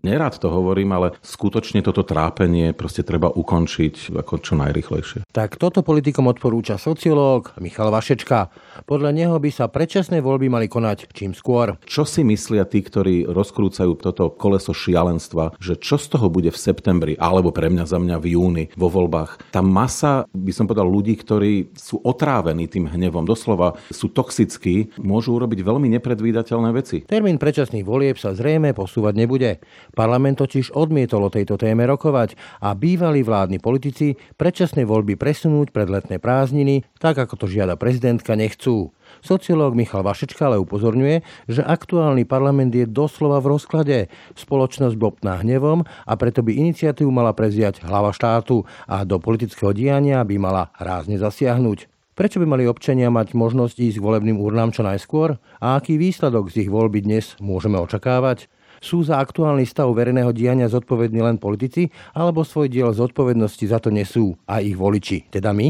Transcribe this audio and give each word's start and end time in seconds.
Nerád 0.00 0.40
to 0.40 0.48
hovorím, 0.48 0.96
ale 0.96 1.12
skutočne 1.20 1.84
toto 1.84 2.00
trápenie 2.08 2.72
proste 2.72 3.04
treba 3.04 3.28
ukončiť 3.28 4.16
ako 4.16 4.40
čo 4.40 4.56
najrychlejšie. 4.56 5.28
Tak 5.28 5.60
toto 5.60 5.84
politikom 5.84 6.24
odporúča 6.24 6.80
sociológ 6.80 7.52
Michal 7.60 7.92
Vašečka. 7.92 8.48
Podľa 8.88 9.12
neho 9.12 9.36
by 9.36 9.50
sa 9.52 9.68
predčasné 9.68 10.24
voľby 10.24 10.48
mali 10.48 10.72
konať 10.72 11.12
čím 11.12 11.36
skôr. 11.36 11.76
Čo 11.84 12.08
si 12.08 12.24
myslia 12.24 12.64
tí, 12.64 12.80
ktorí 12.80 13.28
rozkrúcajú 13.28 13.92
toto 14.00 14.32
koleso 14.32 14.72
šialenstva, 14.72 15.60
že 15.60 15.76
čo 15.76 16.00
z 16.00 16.16
toho 16.16 16.32
bude 16.32 16.48
v 16.48 16.56
septembri, 16.56 17.12
alebo 17.20 17.52
pre 17.52 17.68
mňa 17.68 17.84
za 17.84 18.00
mňa 18.00 18.16
v 18.24 18.26
júni 18.32 18.64
vo 18.80 18.88
voľbách? 18.88 19.52
Tá 19.52 19.60
masa, 19.60 20.24
by 20.32 20.52
som 20.56 20.64
povedal, 20.64 20.88
ľudí, 20.88 21.12
ktorí 21.20 21.76
sú 21.76 22.00
otrávení 22.00 22.72
tým 22.72 22.88
hnevom, 22.88 23.28
doslova 23.28 23.76
sú 23.92 24.08
toxickí, 24.08 24.96
môžu 24.96 25.36
urobiť 25.36 25.60
veľmi 25.60 25.92
nepredvídateľné 26.00 26.70
veci. 26.72 27.04
Termín 27.04 27.36
predčasných 27.36 27.84
volieb 27.84 28.16
sa 28.16 28.32
zrejme 28.32 28.72
posúvať 28.72 29.12
nebude. 29.12 29.60
Parlament 29.92 30.40
totiž 30.40 30.72
odmietol 30.72 31.26
o 31.26 31.30
tejto 31.30 31.60
téme 31.60 31.84
rokovať 31.86 32.34
a 32.62 32.72
bývalí 32.72 33.20
vládni 33.26 33.58
politici 33.58 34.14
predčasné 34.38 34.86
voľby 34.86 35.18
presunúť 35.18 35.74
pred 35.74 35.90
letné 35.90 36.22
prázdniny, 36.22 36.86
tak 36.98 37.18
ako 37.18 37.34
to 37.34 37.46
žiada 37.50 37.74
prezidentka, 37.74 38.38
nechcú. 38.38 38.94
Sociológ 39.20 39.74
Michal 39.74 40.06
Vašečka 40.06 40.46
ale 40.46 40.62
upozorňuje, 40.62 41.50
že 41.50 41.66
aktuálny 41.66 42.24
parlament 42.24 42.70
je 42.70 42.86
doslova 42.86 43.42
v 43.42 43.58
rozklade. 43.58 43.98
Spoločnosť 44.38 44.94
bobná 44.94 45.42
hnevom 45.42 45.82
a 45.84 46.12
preto 46.14 46.46
by 46.46 46.54
iniciatívu 46.54 47.10
mala 47.10 47.34
preziať 47.34 47.82
hlava 47.82 48.14
štátu 48.14 48.62
a 48.86 49.02
do 49.02 49.18
politického 49.18 49.74
diania 49.74 50.22
by 50.22 50.36
mala 50.38 50.70
rázne 50.78 51.18
zasiahnuť. 51.18 51.90
Prečo 52.20 52.36
by 52.36 52.46
mali 52.52 52.68
občania 52.68 53.08
mať 53.08 53.32
možnosť 53.32 53.80
ísť 53.80 53.96
k 53.96 54.04
volebným 54.04 54.36
urnám 54.44 54.76
čo 54.76 54.84
najskôr? 54.84 55.40
A 55.56 55.80
aký 55.80 55.96
výsledok 55.96 56.52
z 56.52 56.68
ich 56.68 56.70
voľby 56.70 57.00
dnes 57.00 57.32
môžeme 57.40 57.80
očakávať? 57.80 58.44
Sú 58.80 59.04
za 59.04 59.20
aktuálny 59.20 59.68
stav 59.68 59.92
verejného 59.92 60.32
diania 60.32 60.64
zodpovední 60.64 61.20
len 61.20 61.36
politici, 61.36 61.92
alebo 62.16 62.48
svoj 62.48 62.72
diel 62.72 62.88
zodpovednosti 62.96 63.64
za 63.68 63.76
to 63.76 63.92
nesú 63.92 64.32
aj 64.48 64.64
ich 64.64 64.76
voliči, 64.76 65.28
teda 65.28 65.52
my? 65.52 65.68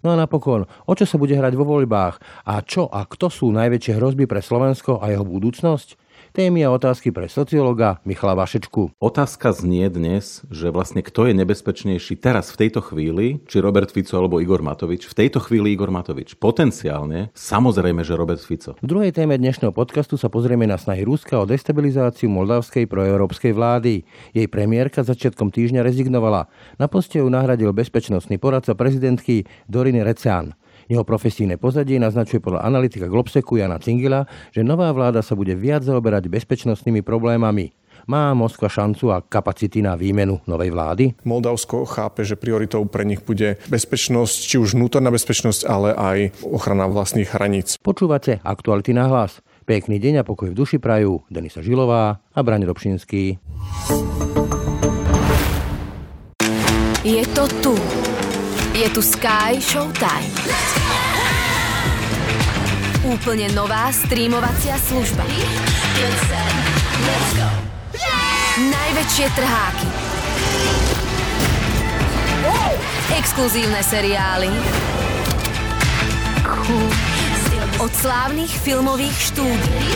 No 0.00 0.12
a 0.12 0.16
napokon, 0.16 0.64
o 0.64 0.92
čo 0.96 1.04
sa 1.04 1.20
bude 1.20 1.36
hrať 1.36 1.52
vo 1.56 1.68
voľbách 1.68 2.16
a 2.48 2.60
čo 2.64 2.88
a 2.88 3.04
kto 3.04 3.28
sú 3.28 3.52
najväčšie 3.52 3.96
hrozby 3.96 4.24
pre 4.24 4.40
Slovensko 4.40 5.00
a 5.00 5.12
jeho 5.12 5.24
budúcnosť? 5.24 6.05
Témy 6.36 6.68
a 6.68 6.70
otázky 6.76 7.16
pre 7.16 7.32
sociológa 7.32 7.96
Michala 8.04 8.36
Vašečku. 8.36 8.92
Otázka 9.00 9.56
znie 9.56 9.88
dnes, 9.88 10.44
že 10.52 10.68
vlastne 10.68 11.00
kto 11.00 11.24
je 11.24 11.32
nebezpečnejší 11.32 12.20
teraz 12.20 12.52
v 12.52 12.60
tejto 12.60 12.84
chvíli, 12.84 13.40
či 13.48 13.56
Robert 13.56 13.88
Fico 13.88 14.20
alebo 14.20 14.36
Igor 14.36 14.60
Matovič. 14.60 15.08
V 15.08 15.16
tejto 15.16 15.40
chvíli 15.40 15.72
Igor 15.72 15.88
Matovič. 15.88 16.36
Potenciálne, 16.36 17.32
samozrejme, 17.32 18.04
že 18.04 18.20
Robert 18.20 18.44
Fico. 18.44 18.76
V 18.76 18.84
druhej 18.84 19.16
téme 19.16 19.40
dnešného 19.40 19.72
podcastu 19.72 20.20
sa 20.20 20.28
pozrieme 20.28 20.68
na 20.68 20.76
snahy 20.76 21.08
Ruska 21.08 21.40
o 21.40 21.48
destabilizáciu 21.48 22.28
moldavskej 22.28 22.84
proeurópskej 22.84 23.56
vlády. 23.56 24.04
Jej 24.36 24.52
premiérka 24.52 25.08
začiatkom 25.08 25.48
týždňa 25.48 25.80
rezignovala. 25.80 26.52
Na 26.76 26.84
poste 26.84 27.24
ju 27.24 27.32
nahradil 27.32 27.72
bezpečnostný 27.72 28.36
poradca 28.36 28.76
prezidentky 28.76 29.48
Doriny 29.72 30.04
Recean. 30.04 30.52
Jeho 30.86 31.02
profesijné 31.02 31.58
pozadie 31.58 31.98
naznačuje 31.98 32.38
podľa 32.38 32.62
analytika 32.62 33.10
Globseku 33.10 33.58
Jana 33.58 33.82
Cingila, 33.82 34.30
že 34.54 34.62
nová 34.62 34.94
vláda 34.94 35.18
sa 35.18 35.34
bude 35.34 35.58
viac 35.58 35.82
zaoberať 35.82 36.30
bezpečnostnými 36.30 37.02
problémami. 37.02 37.74
Má 38.06 38.30
Moskva 38.38 38.70
šancu 38.70 39.10
a 39.10 39.18
kapacity 39.18 39.82
na 39.82 39.98
výmenu 39.98 40.38
novej 40.46 40.70
vlády? 40.70 41.04
Moldavsko 41.26 41.82
chápe, 41.90 42.22
že 42.22 42.38
prioritou 42.38 42.86
pre 42.86 43.02
nich 43.02 43.18
bude 43.26 43.58
bezpečnosť, 43.66 44.36
či 44.46 44.56
už 44.62 44.78
vnútorná 44.78 45.10
bezpečnosť, 45.10 45.66
ale 45.66 45.90
aj 45.90 46.18
ochrana 46.46 46.86
vlastných 46.86 47.34
hraníc. 47.34 47.82
Počúvate 47.82 48.38
aktuality 48.46 48.94
na 48.94 49.10
hlas. 49.10 49.42
Pekný 49.66 49.98
deň 49.98 50.22
a 50.22 50.28
pokoj 50.28 50.54
v 50.54 50.58
duši 50.62 50.78
prajú 50.78 51.26
Denisa 51.26 51.58
Žilová 51.58 52.22
a 52.22 52.40
Brane 52.46 52.70
Dobšinský. 52.70 53.42
Je 57.02 57.22
to 57.34 57.44
tu. 57.58 57.74
Je 58.76 58.84
tu 58.92 59.00
Sky 59.00 59.56
Showtime. 59.56 60.28
Úplne 63.08 63.48
nová 63.56 63.88
streamovacia 63.88 64.76
služba. 64.76 65.24
Najväčšie 68.60 69.26
trháky. 69.32 69.88
Exkluzívne 73.16 73.80
seriály. 73.80 74.52
Od 77.80 77.92
slávnych 77.96 78.52
filmových 78.60 79.16
štúdií. 79.32 79.88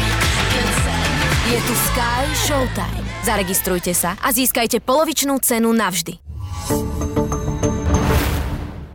Je 1.53 1.59
tu 1.69 1.75
Sky 1.93 2.25
Showtime. 2.49 3.05
Zaregistrujte 3.29 3.93
sa 3.93 4.17
a 4.25 4.33
získajte 4.33 4.81
polovičnú 4.81 5.37
cenu 5.45 5.69
navždy. 5.77 6.30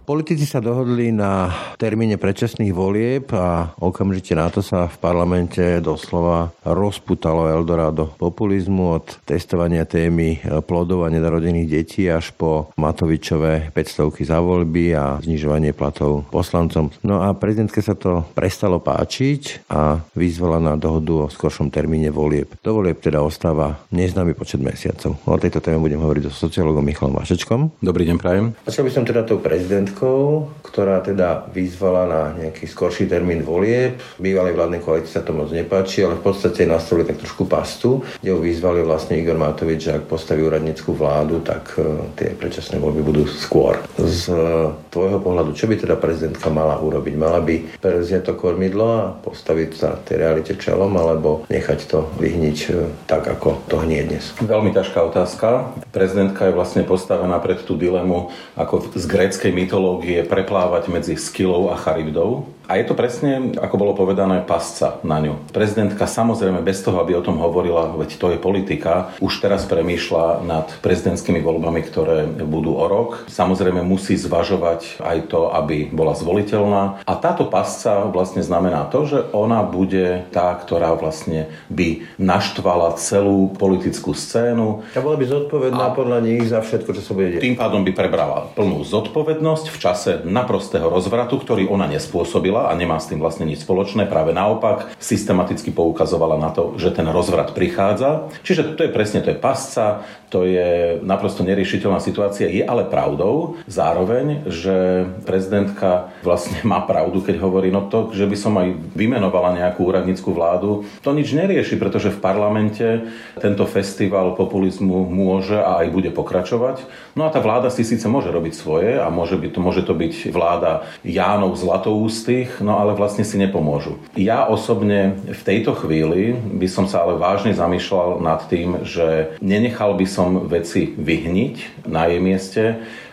Politici 0.05 0.45
sa 0.45 0.61
dohodli 0.61 1.09
na 1.09 1.49
termíne 1.75 2.15
predčasných 2.15 2.71
volieb 2.71 3.29
a 3.35 3.75
okamžite 3.79 4.33
na 4.35 4.47
to 4.47 4.63
sa 4.63 4.87
v 4.87 4.97
parlamente 4.99 5.61
doslova 5.83 6.55
rozputalo 6.63 7.51
Eldorado 7.51 8.15
populizmu 8.15 8.99
od 8.99 9.05
testovania 9.27 9.83
témy 9.83 10.41
plodov 10.63 11.05
a 11.05 11.13
nedarodených 11.13 11.67
detí 11.67 12.07
až 12.07 12.31
po 12.35 12.71
Matovičové 12.79 13.75
500 13.75 14.25
za 14.25 14.39
voľby 14.39 14.95
a 14.95 15.19
znižovanie 15.21 15.75
platov 15.75 16.27
poslancom. 16.31 16.89
No 17.03 17.21
a 17.21 17.35
prezidentke 17.35 17.83
sa 17.83 17.93
to 17.93 18.23
prestalo 18.33 18.79
páčiť 18.79 19.67
a 19.71 19.99
vyzvala 20.15 20.63
na 20.63 20.73
dohodu 20.79 21.27
o 21.27 21.31
skoršom 21.31 21.69
termíne 21.69 22.09
volieb. 22.09 22.55
Do 22.63 22.79
volieb 22.79 23.03
teda 23.03 23.21
ostáva 23.21 23.83
neznámy 23.91 24.33
počet 24.33 24.63
mesiacov. 24.63 25.19
O 25.27 25.35
tejto 25.35 25.59
téme 25.59 25.83
budem 25.83 25.99
hovoriť 25.99 26.31
so 26.31 26.47
sociologom 26.47 26.83
Michalom 26.83 27.15
Vašečkom. 27.19 27.83
Dobrý 27.83 28.07
deň, 28.07 28.17
prajem. 28.17 28.45
Začal 28.63 28.83
by 28.87 28.91
som 28.91 29.03
teda 29.03 29.21
tou 29.27 29.37
prezidentkou 29.43 30.47
ktorá 30.75 30.99
teda 30.99 31.47
vyzvala 31.55 31.73
na 31.83 32.33
nejaký 32.35 32.65
skorší 32.67 33.05
termín 33.09 33.43
volieb. 33.43 33.99
Bývalej 34.17 34.55
vládnej 34.55 34.81
koalícii 34.81 35.13
sa 35.15 35.25
to 35.25 35.35
moc 35.35 35.51
nepáči, 35.51 36.05
ale 36.05 36.17
v 36.17 36.25
podstate 36.25 36.63
nastavili 36.63 37.07
tak 37.07 37.21
trošku 37.21 37.45
pastu, 37.45 38.01
kde 38.21 38.31
ho 38.31 38.39
vyzvali 38.39 38.81
vlastne 38.81 39.19
Igor 39.19 39.35
Matovič, 39.35 39.91
že 39.91 39.95
ak 39.99 40.09
postaví 40.09 40.43
úradnickú 40.43 40.95
vládu, 40.95 41.43
tak 41.43 41.75
e, 41.75 42.11
tie 42.15 42.29
predčasné 42.33 42.79
voľby 42.79 43.01
budú 43.03 43.23
skôr. 43.27 43.79
Z 43.99 44.31
e, 44.31 44.71
tvojho 44.91 45.19
pohľadu, 45.19 45.51
čo 45.53 45.67
by 45.67 45.75
teda 45.79 45.95
prezidentka 45.99 46.47
mala 46.47 46.79
urobiť? 46.79 47.13
Mala 47.19 47.39
by 47.43 47.81
prevziať 47.83 48.31
to 48.31 48.33
kormidlo 48.39 48.87
a 48.87 49.03
postaviť 49.19 49.69
sa 49.75 49.99
tej 49.99 50.23
realite 50.23 50.53
čelom, 50.55 50.91
alebo 50.95 51.43
nechať 51.51 51.79
to 51.89 52.07
vyhniť 52.19 52.57
e, 52.71 52.87
tak, 53.09 53.27
ako 53.27 53.63
to 53.67 53.81
hnie 53.83 54.05
dnes? 54.07 54.31
Veľmi 54.39 54.71
ťažká 54.71 54.99
otázka. 55.03 55.75
Prezidentka 55.91 56.47
je 56.47 56.57
vlastne 56.57 56.83
postavená 56.87 57.37
pred 57.43 57.59
tú 57.63 57.75
dilemu 57.75 58.31
ako 58.55 58.95
z 58.95 59.05
gréckej 59.07 59.51
mytológie 59.51 60.23
preplávať 60.23 60.87
medzi 60.91 61.15
skillou 61.55 61.71
a 61.71 61.77
charybdou. 61.77 62.54
A 62.65 62.81
je 62.81 62.85
to 62.89 62.97
presne, 62.97 63.53
ako 63.61 63.77
bolo 63.77 63.93
povedané, 63.93 64.41
pasca 64.41 64.97
na 65.05 65.21
ňu. 65.21 65.37
Prezidentka 65.53 66.09
samozrejme 66.09 66.65
bez 66.65 66.81
toho, 66.81 66.97
aby 66.97 67.13
o 67.13 67.21
tom 67.21 67.37
hovorila, 67.37 67.93
veď 67.93 68.17
to 68.17 68.27
je 68.33 68.39
politika, 68.41 69.13
už 69.21 69.37
teraz 69.37 69.69
premýšľa 69.69 70.41
nad 70.41 70.65
prezidentskými 70.81 71.45
voľbami, 71.45 71.81
ktoré 71.85 72.25
budú 72.25 72.73
o 72.73 72.85
rok. 72.89 73.29
Samozrejme 73.29 73.85
musí 73.85 74.17
zvažovať 74.17 74.97
aj 74.97 75.17
to, 75.29 75.53
aby 75.53 75.93
bola 75.93 76.17
zvoliteľná. 76.17 77.05
A 77.05 77.13
táto 77.21 77.45
pasca 77.45 78.09
vlastne 78.09 78.41
znamená 78.41 78.89
to, 78.89 79.05
že 79.05 79.19
ona 79.29 79.61
bude 79.61 80.25
tá, 80.33 80.57
ktorá 80.57 80.97
vlastne 80.97 81.53
by 81.69 82.17
naštvala 82.17 82.97
celú 82.97 83.53
politickú 83.53 84.17
scénu. 84.17 84.81
A 84.97 85.05
bola 85.05 85.21
by 85.21 85.25
zodpovedná 85.29 85.93
a 85.93 85.95
podľa 85.95 86.19
nich 86.25 86.49
za 86.49 86.65
všetko, 86.65 86.89
čo 86.97 87.01
sa 87.05 87.13
bude 87.13 87.37
deť. 87.37 87.41
Tým 87.45 87.59
pádom 87.59 87.85
by 87.85 87.91
prebrala 87.93 88.49
plnú 88.57 88.81
zodpovednosť 88.81 89.65
v 89.69 89.77
čase 89.77 90.11
naprostého 90.25 90.89
rozvratu, 90.89 91.37
ktorý 91.37 91.69
ona 91.69 91.85
nespôsobila 91.85 92.54
a 92.55 92.73
nemá 92.79 92.95
s 92.95 93.11
tým 93.11 93.19
vlastne 93.19 93.43
nič 93.43 93.67
spoločné. 93.67 94.07
Práve 94.07 94.31
naopak 94.31 94.95
systematicky 94.95 95.75
poukazovala 95.75 96.39
na 96.39 96.55
to, 96.55 96.79
že 96.79 96.95
ten 96.95 97.05
rozvrat 97.11 97.51
prichádza. 97.51 98.31
Čiže 98.47 98.79
to 98.79 98.87
je 98.87 98.95
presne, 98.95 99.19
to 99.19 99.35
je 99.35 99.37
pasca, 99.37 100.07
to 100.31 100.47
je 100.47 101.03
naprosto 101.03 101.43
neriešiteľná 101.43 101.99
situácia. 101.99 102.47
Je 102.47 102.63
ale 102.63 102.87
pravdou 102.87 103.59
zároveň, 103.67 104.47
že 104.47 105.07
prezidentka 105.27 106.14
vlastne 106.25 106.57
má 106.65 106.81
pravdu, 106.81 107.21
keď 107.21 107.37
hovorí, 107.37 107.69
no 107.69 107.85
to, 107.85 108.09
že 108.09 108.25
by 108.25 108.37
som 108.39 108.57
aj 108.57 108.73
vymenovala 108.97 109.53
nejakú 109.53 109.85
úradnícku 109.85 110.33
vládu, 110.33 110.89
to 111.05 111.13
nič 111.13 111.29
nerieši, 111.37 111.77
pretože 111.77 112.09
v 112.09 112.17
parlamente 112.17 113.05
tento 113.37 113.69
festival 113.69 114.33
populizmu 114.33 115.05
môže 115.05 115.61
a 115.61 115.85
aj 115.85 115.93
bude 115.93 116.09
pokračovať. 116.09 116.81
No 117.13 117.27
a 117.27 117.29
tá 117.29 117.37
vláda 117.37 117.69
si 117.69 117.85
síce 117.85 118.09
môže 118.09 118.33
robiť 118.33 118.53
svoje 118.57 118.97
a 118.97 119.13
môže, 119.13 119.37
byť, 119.37 119.53
môže 119.61 119.85
to 119.85 119.93
byť 119.93 120.33
vláda 120.33 120.89
Jánov 121.05 121.53
Zlatoústych, 121.53 122.55
nich, 122.55 122.61
no 122.61 122.79
ale 122.79 122.95
vlastne 122.95 123.25
si 123.25 123.35
nepomôžu. 123.41 123.99
Ja 124.15 124.47
osobne 124.47 125.19
v 125.25 125.41
tejto 125.41 125.75
chvíli 125.75 126.37
by 126.37 126.67
som 126.69 126.85
sa 126.85 127.03
ale 127.03 127.19
vážne 127.19 127.51
zamýšľal 127.51 128.21
nad 128.21 128.45
tým, 128.47 128.85
že 128.85 129.35
nenechal 129.41 129.97
by 129.97 130.07
som 130.07 130.45
veci 130.47 130.93
vyhniť 130.95 131.87
na 131.89 132.07
jej 132.07 132.21
mieste, 132.21 132.63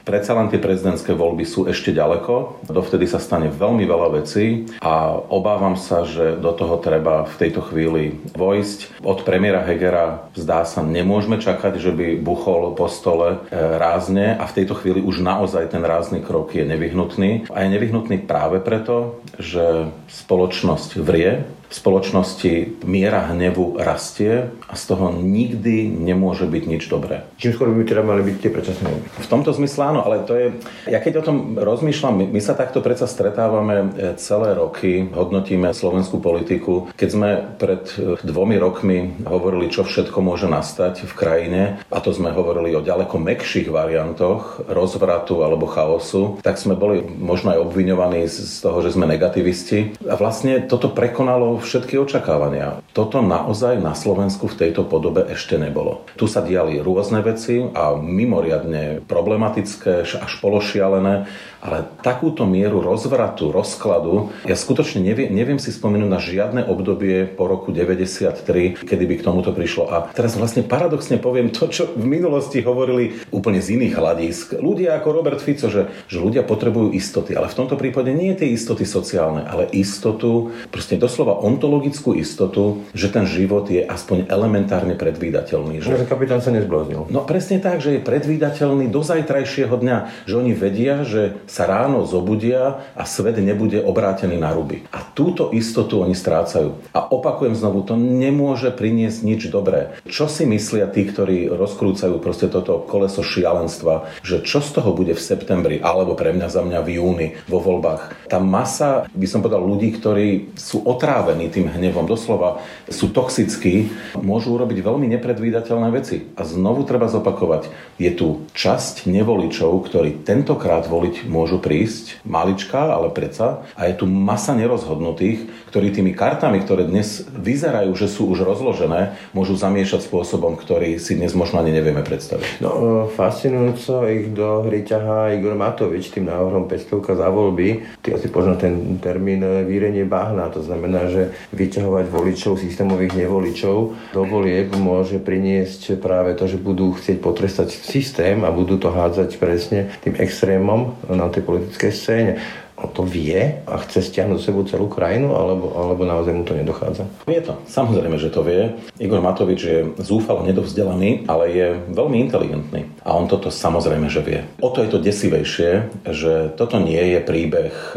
Predsa 0.02 0.34
len 0.34 0.50
tie 0.50 0.58
prezidentské 0.58 1.14
voľby 1.14 1.46
sú 1.46 1.70
ešte 1.70 1.94
ďaleko, 1.94 2.66
dovtedy 2.66 3.06
sa 3.06 3.22
stane 3.22 3.54
veľmi 3.54 3.86
veľa 3.86 4.08
vecí 4.18 4.66
a 4.82 5.14
obávam 5.14 5.78
sa, 5.78 6.02
že 6.02 6.34
do 6.42 6.50
toho 6.50 6.82
treba 6.82 7.22
v 7.22 7.34
tejto 7.38 7.62
chvíli 7.70 8.18
vojsť. 8.34 8.98
Od 9.06 9.22
premiéra 9.22 9.62
Hegera 9.62 10.26
zdá 10.34 10.66
sa, 10.66 10.82
nemôžeme 10.82 11.38
čakať, 11.38 11.78
že 11.78 11.94
by 11.94 12.18
buchol 12.18 12.74
po 12.74 12.90
stole 12.90 13.38
e, 13.46 13.56
rázne 13.56 14.34
a 14.34 14.44
v 14.50 14.56
tejto 14.62 14.74
chvíli 14.74 14.98
už 14.98 15.22
naozaj 15.22 15.70
ten 15.70 15.86
rázny 15.86 16.18
krok 16.18 16.50
je 16.50 16.66
nevyhnutný. 16.66 17.46
A 17.54 17.62
je 17.62 17.68
nevyhnutný 17.70 18.26
práve 18.26 18.58
preto, 18.58 19.22
že 19.38 19.86
spoločnosť 20.10 20.98
vrie, 20.98 21.46
v 21.72 21.74
spoločnosti 21.80 22.84
miera 22.84 23.32
hnevu 23.32 23.80
rastie 23.80 24.52
a 24.68 24.74
z 24.76 24.82
toho 24.92 25.08
nikdy 25.16 25.88
nemôže 25.88 26.44
byť 26.44 26.64
nič 26.68 26.82
dobré. 26.92 27.24
Čím 27.40 27.56
skôr 27.56 27.72
by 27.72 27.88
teda 27.88 28.04
mali 28.04 28.20
byť 28.28 28.36
tie 28.44 28.50
predčasné 28.52 28.86
voľby? 28.92 29.08
V 29.24 29.30
tomto 29.32 29.56
zmysle 29.56 29.80
áno, 29.88 30.04
ale 30.04 30.20
to 30.28 30.36
je... 30.36 30.46
Ja 30.92 31.00
keď 31.00 31.24
o 31.24 31.26
tom 31.26 31.56
rozmýšľam, 31.56 32.20
my, 32.20 32.24
my 32.28 32.40
sa 32.44 32.52
takto 32.52 32.84
predsa 32.84 33.08
stretávame 33.08 33.88
e, 33.96 34.14
celé 34.20 34.52
roky, 34.52 35.08
hodnotíme 35.08 35.72
slovenskú 35.72 36.20
politiku. 36.20 36.92
Keď 36.92 37.08
sme 37.08 37.30
pred 37.56 37.88
e, 37.96 38.20
dvomi 38.20 38.60
rokmi 38.60 39.24
hovorili, 39.24 39.72
čo 39.72 39.88
všetko 39.88 40.20
môže 40.20 40.52
nastať 40.52 41.08
v 41.08 41.12
krajine, 41.16 41.62
a 41.88 41.98
to 42.04 42.12
sme 42.12 42.36
hovorili 42.36 42.76
o 42.76 42.84
ďaleko 42.84 43.16
mekších 43.16 43.72
variantoch 43.72 44.60
rozvratu 44.68 45.40
alebo 45.40 45.64
chaosu, 45.64 46.36
tak 46.44 46.60
sme 46.60 46.76
boli 46.76 47.00
možno 47.00 47.56
aj 47.56 47.64
obviňovaní 47.64 48.28
z 48.28 48.60
toho, 48.60 48.84
že 48.84 48.92
sme 48.92 49.08
negativisti. 49.08 49.96
A 50.04 50.20
vlastne 50.20 50.60
toto 50.68 50.92
prekonalo 50.92 51.61
všetky 51.64 51.96
očakávania. 51.98 52.82
Toto 52.92 53.24
naozaj 53.24 53.80
na 53.80 53.96
Slovensku 53.96 54.50
v 54.50 54.58
tejto 54.66 54.84
podobe 54.84 55.24
ešte 55.30 55.56
nebolo. 55.56 56.04
Tu 56.20 56.28
sa 56.28 56.44
diali 56.44 56.82
rôzne 56.82 57.24
veci 57.24 57.62
a 57.62 57.96
mimoriadne 57.96 59.00
problematické, 59.06 60.04
až 60.04 60.32
pološialené 60.42 61.26
ale 61.62 61.86
takúto 62.02 62.42
mieru 62.42 62.82
rozvratu, 62.82 63.54
rozkladu, 63.54 64.34
ja 64.42 64.58
skutočne 64.58 64.98
neviem, 64.98 65.30
neviem 65.30 65.62
si 65.62 65.70
spomenúť 65.70 66.10
na 66.10 66.18
žiadne 66.18 66.66
obdobie 66.66 67.30
po 67.30 67.46
roku 67.46 67.70
93, 67.70 68.82
kedy 68.82 69.04
by 69.06 69.14
k 69.14 69.22
tomuto 69.22 69.54
prišlo. 69.54 69.86
A 69.86 70.10
teraz 70.10 70.34
vlastne 70.34 70.66
paradoxne 70.66 71.22
poviem 71.22 71.54
to, 71.54 71.70
čo 71.70 71.86
v 71.94 72.02
minulosti 72.02 72.66
hovorili 72.66 73.22
úplne 73.30 73.62
z 73.62 73.78
iných 73.78 73.94
hľadisk. 73.94 74.46
Ľudia 74.58 74.98
ako 74.98 75.08
Robert 75.14 75.38
Fico, 75.38 75.70
že, 75.70 75.86
že 76.10 76.18
ľudia 76.18 76.42
potrebujú 76.42 76.90
istoty, 76.98 77.38
ale 77.38 77.46
v 77.46 77.54
tomto 77.62 77.78
prípade 77.78 78.10
nie 78.10 78.34
tie 78.34 78.50
istoty 78.50 78.82
sociálne, 78.82 79.46
ale 79.46 79.70
istotu, 79.70 80.50
proste 80.74 80.98
doslova 80.98 81.38
ontologickú 81.52 82.16
istotu, 82.16 82.84
že 82.96 83.12
ten 83.12 83.28
život 83.28 83.68
je 83.68 83.84
aspoň 83.84 84.32
elementárne 84.32 84.96
predvídateľný. 84.96 85.84
Že, 85.84 86.04
že 86.04 86.08
kapitán 86.08 86.40
sa 86.40 86.50
nezbláznil. 86.50 87.12
No 87.12 87.20
presne 87.28 87.60
tak, 87.60 87.84
že 87.84 87.98
je 87.98 88.00
predvídateľný 88.00 88.88
do 88.88 89.04
zajtrajšieho 89.04 89.74
dňa, 89.76 90.24
že 90.24 90.34
oni 90.40 90.52
vedia, 90.56 91.04
že 91.04 91.36
sa 91.44 91.68
ráno 91.68 92.08
zobudia 92.08 92.80
a 92.96 93.04
svet 93.04 93.36
nebude 93.38 93.80
obrátený 93.80 94.40
na 94.40 94.52
ruby. 94.52 94.84
A 94.94 95.04
túto 95.04 95.52
istotu 95.52 96.00
oni 96.00 96.16
strácajú. 96.16 96.78
A 96.96 97.00
opakujem 97.08 97.56
znovu, 97.56 97.84
to 97.84 97.98
nemôže 97.98 98.72
priniesť 98.72 99.18
nič 99.24 99.42
dobré. 99.48 99.96
Čo 100.08 100.28
si 100.28 100.48
myslia 100.48 100.88
tí, 100.88 101.04
ktorí 101.04 101.50
rozkrúcajú 101.52 102.20
proste 102.22 102.46
toto 102.48 102.82
koleso 102.84 103.24
šialenstva, 103.24 104.08
že 104.22 104.44
čo 104.44 104.62
z 104.62 104.78
toho 104.78 104.94
bude 104.94 105.16
v 105.16 105.22
septembri, 105.22 105.76
alebo 105.82 106.14
pre 106.14 106.30
mňa 106.36 106.48
za 106.48 106.62
mňa 106.62 106.80
v 106.84 106.88
júni 107.00 107.28
vo 107.50 107.58
voľbách. 107.58 108.28
Tá 108.30 108.38
masa, 108.38 109.08
by 109.12 109.26
som 109.26 109.40
povedal, 109.40 109.64
ľudí, 109.64 109.96
ktorí 109.96 110.54
sú 110.54 110.84
otrávení 110.84 111.41
tým 111.48 111.66
hnevom, 111.72 112.06
doslova 112.06 112.62
sú 112.92 113.10
toxickí, 113.10 113.90
môžu 114.20 114.54
urobiť 114.54 114.78
veľmi 114.84 115.06
nepredvídateľné 115.18 115.88
veci. 115.90 116.28
A 116.36 116.44
znovu 116.44 116.84
treba 116.84 117.08
zopakovať, 117.08 117.72
je 117.96 118.10
tu 118.12 118.44
časť 118.52 119.08
nevoličov, 119.08 119.72
ktorí 119.88 120.26
tentokrát 120.26 120.84
voliť 120.86 121.26
môžu 121.26 121.62
prísť, 121.62 122.20
maličká, 122.26 122.92
ale 122.92 123.08
predsa. 123.14 123.64
A 123.78 123.88
je 123.88 123.94
tu 123.96 124.04
masa 124.04 124.52
nerozhodnutých, 124.58 125.48
ktorí 125.72 125.94
tými 125.94 126.12
kartami, 126.12 126.60
ktoré 126.60 126.84
dnes 126.84 127.24
vyzerajú, 127.30 127.94
že 127.96 128.10
sú 128.10 128.28
už 128.28 128.44
rozložené, 128.44 129.16
môžu 129.32 129.56
zamiešať 129.56 130.04
spôsobom, 130.04 130.58
ktorý 130.58 130.98
si 130.98 131.16
dnes 131.16 131.32
možno 131.32 131.62
ani 131.62 131.72
nevieme 131.72 132.02
predstaviť. 132.02 132.60
No, 132.60 133.06
e, 133.06 133.14
fascinujúco 133.14 134.04
ich 134.10 134.34
do 134.34 134.66
hry 134.66 134.82
ťahá 134.82 135.32
Igor 135.38 135.54
Matovič 135.54 136.10
tým 136.10 136.26
návrhom 136.26 136.66
500 136.66 137.22
za 137.22 137.28
voľby. 137.30 138.00
Ty 138.02 138.18
asi 138.18 138.26
poznám 138.28 138.58
ten 138.58 138.74
termín 138.98 139.40
e, 139.46 139.62
vírenie 139.62 140.02
bahna. 140.04 140.50
To 140.50 140.60
znamená, 140.60 141.06
že 141.06 141.21
vyťahovať 141.52 142.06
voličov, 142.08 142.58
systémových 142.58 143.14
nevoličov 143.26 143.76
do 144.16 144.22
volieb 144.26 144.74
môže 144.74 145.20
priniesť 145.20 146.00
práve 146.00 146.34
to, 146.34 146.48
že 146.48 146.58
budú 146.58 146.96
chcieť 146.96 147.22
potrestať 147.22 147.68
systém 147.70 148.42
a 148.42 148.50
budú 148.50 148.80
to 148.80 148.90
hádzať 148.90 149.38
presne 149.38 149.92
tým 150.02 150.18
extrémom 150.18 150.96
na 151.12 151.28
tej 151.28 151.42
politickej 151.44 151.92
scéne 151.92 152.32
on 152.82 152.90
to 152.90 153.06
vie 153.06 153.62
a 153.64 153.74
chce 153.86 154.10
stiahnuť 154.10 154.40
sebou 154.42 154.66
celú 154.66 154.90
krajinu, 154.90 155.32
alebo, 155.38 155.70
alebo 155.78 156.02
naozaj 156.02 156.34
mu 156.34 156.42
to 156.42 156.58
nedochádza? 156.58 157.06
Vie 157.24 157.38
to. 157.38 157.54
Samozrejme, 157.70 158.18
že 158.18 158.34
to 158.34 158.42
vie. 158.42 158.74
Igor 158.98 159.22
Matovič 159.22 159.60
je 159.62 159.78
zúfalo 160.02 160.42
nedovzdelaný, 160.42 161.30
ale 161.30 161.44
je 161.54 161.66
veľmi 161.94 162.18
inteligentný. 162.26 162.90
A 163.06 163.14
on 163.14 163.30
toto 163.30 163.54
samozrejme, 163.54 164.10
že 164.10 164.20
vie. 164.26 164.40
O 164.58 164.74
to 164.74 164.82
je 164.82 164.90
to 164.90 164.98
desivejšie, 164.98 165.70
že 166.10 166.54
toto 166.58 166.82
nie 166.82 167.00
je 167.14 167.20
príbeh 167.22 167.74
e, 167.94 167.96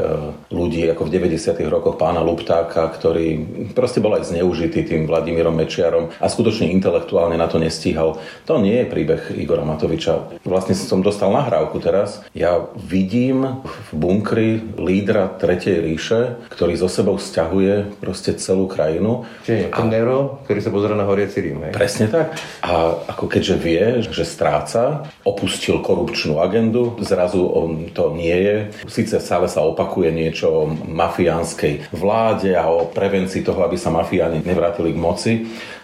ľudí 0.54 0.86
ako 0.94 1.10
v 1.10 1.14
90. 1.18 1.58
rokoch 1.68 1.98
pána 1.98 2.22
Luptáka, 2.22 2.86
ktorý 2.94 3.42
proste 3.74 4.02
bol 4.02 4.14
aj 4.14 4.30
zneužitý 4.30 4.86
tým 4.86 5.10
Vladimírom 5.10 5.58
Mečiarom 5.58 6.14
a 6.22 6.26
skutočne 6.30 6.70
intelektuálne 6.70 7.38
na 7.38 7.50
to 7.50 7.58
nestíhal. 7.58 8.22
To 8.46 8.62
nie 8.62 8.86
je 8.86 8.90
príbeh 8.90 9.34
Igora 9.34 9.66
Matoviča. 9.66 10.42
Vlastne 10.46 10.78
som 10.78 11.02
dostal 11.02 11.34
nahrávku 11.34 11.82
teraz. 11.82 12.22
Ja 12.38 12.70
vidím 12.78 13.64
v 13.64 13.90
bunkri 13.94 14.50
lídra 14.76 15.32
Tretej 15.40 15.82
ríše, 15.82 16.40
ktorý 16.52 16.76
zo 16.76 16.92
sebou 16.92 17.16
stiahuje 17.18 17.98
proste 18.00 18.36
celú 18.38 18.68
krajinu. 18.68 19.26
Čiže 19.48 19.72
a... 19.72 19.82
Nero, 19.88 20.44
ktorý 20.46 20.60
sa 20.60 20.72
pozera 20.72 20.96
na 20.96 21.08
horiaci 21.08 21.40
Rím. 21.42 21.70
Hej? 21.70 21.74
Presne 21.74 22.06
tak. 22.12 22.36
A 22.62 23.00
ako 23.16 23.26
keďže 23.32 23.56
vie, 23.60 23.84
že 24.04 24.28
stráca, 24.28 25.08
opustil 25.24 25.80
korupčnú 25.80 26.40
agendu, 26.44 26.96
zrazu 27.02 27.46
on 27.46 27.90
to 27.96 28.12
nie 28.14 28.36
je. 28.36 28.58
Sice 28.90 29.18
stále 29.22 29.48
sa 29.48 29.64
opakuje 29.64 30.12
niečo 30.12 30.48
o 30.52 30.62
mafiánskej 30.70 31.94
vláde 31.96 32.54
a 32.54 32.68
o 32.68 32.92
prevencii 32.92 33.42
toho, 33.46 33.64
aby 33.64 33.80
sa 33.80 33.94
mafiáni 33.94 34.44
nevrátili 34.44 34.92
k 34.92 35.00
moci, 35.00 35.34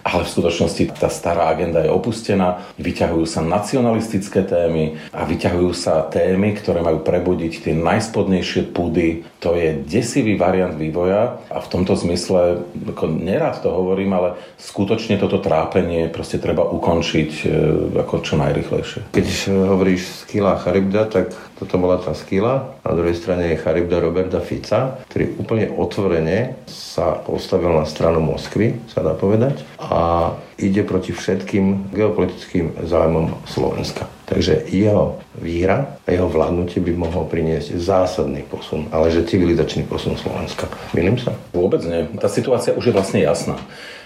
ale 0.01 0.25
v 0.25 0.33
skutočnosti 0.33 0.83
tá 0.97 1.09
stará 1.09 1.49
agenda 1.49 1.81
je 1.85 1.93
opustená, 1.93 2.65
vyťahujú 2.77 3.25
sa 3.25 3.41
nacionalistické 3.45 4.45
témy 4.45 4.97
a 5.13 5.25
vyťahujú 5.25 5.71
sa 5.73 6.05
témy, 6.09 6.57
ktoré 6.57 6.81
majú 6.81 7.01
prebudiť 7.05 7.69
tie 7.69 7.73
najspodnejšie 7.77 8.73
púdy. 8.73 9.25
To 9.41 9.57
je 9.57 9.81
desivý 9.81 10.37
variant 10.37 10.73
vývoja 10.73 11.41
a 11.49 11.57
v 11.61 11.67
tomto 11.69 11.97
zmysle, 11.97 12.65
ako 12.93 13.09
nerad 13.09 13.61
to 13.61 13.69
hovorím, 13.69 14.13
ale 14.17 14.37
skutočne 14.57 15.17
toto 15.17 15.41
trápenie 15.41 16.09
proste 16.09 16.37
treba 16.37 16.65
ukončiť 16.65 17.31
e, 17.41 17.45
ako 18.01 18.13
čo 18.21 18.37
najrychlejšie. 18.37 19.13
Keď 19.13 19.27
hovoríš 19.69 20.25
skila 20.25 20.57
Charybda, 20.61 21.09
tak 21.09 21.33
toto 21.61 21.77
bola 21.77 22.01
tá 22.01 22.17
skila. 22.17 22.73
Na 22.81 22.97
druhej 22.97 23.13
strane 23.13 23.53
je 23.53 23.61
Charybda 23.61 24.01
Roberta 24.01 24.41
Fica, 24.41 24.97
ktorý 25.13 25.37
úplne 25.37 25.69
otvorene 25.69 26.57
sa 26.65 27.21
postavil 27.21 27.69
na 27.77 27.85
stranu 27.85 28.17
Moskvy, 28.17 28.81
sa 28.89 29.05
dá 29.05 29.13
povedať, 29.13 29.61
a 29.77 29.90
ide 30.57 30.83
proti 30.83 31.11
všetkým 31.11 31.91
geopolitickým 31.91 32.87
zájmom 32.87 33.43
Slovenska. 33.43 34.20
Takže 34.31 34.63
jeho 34.71 35.19
výhra 35.35 35.99
a 36.07 36.09
jeho 36.15 36.31
vládnutie 36.31 36.79
by 36.79 36.95
mohol 36.95 37.27
priniesť 37.27 37.75
zásadný 37.75 38.47
posun, 38.47 38.87
ale 38.95 39.11
že 39.11 39.27
civilizačný 39.27 39.83
posun 39.83 40.15
Slovenska. 40.15 40.71
Milím 40.95 41.19
sa? 41.19 41.35
Vôbec 41.51 41.83
nie. 41.83 42.07
Tá 42.15 42.31
situácia 42.31 42.71
už 42.71 42.87
je 42.87 42.95
vlastne 42.95 43.19
jasná. 43.19 43.59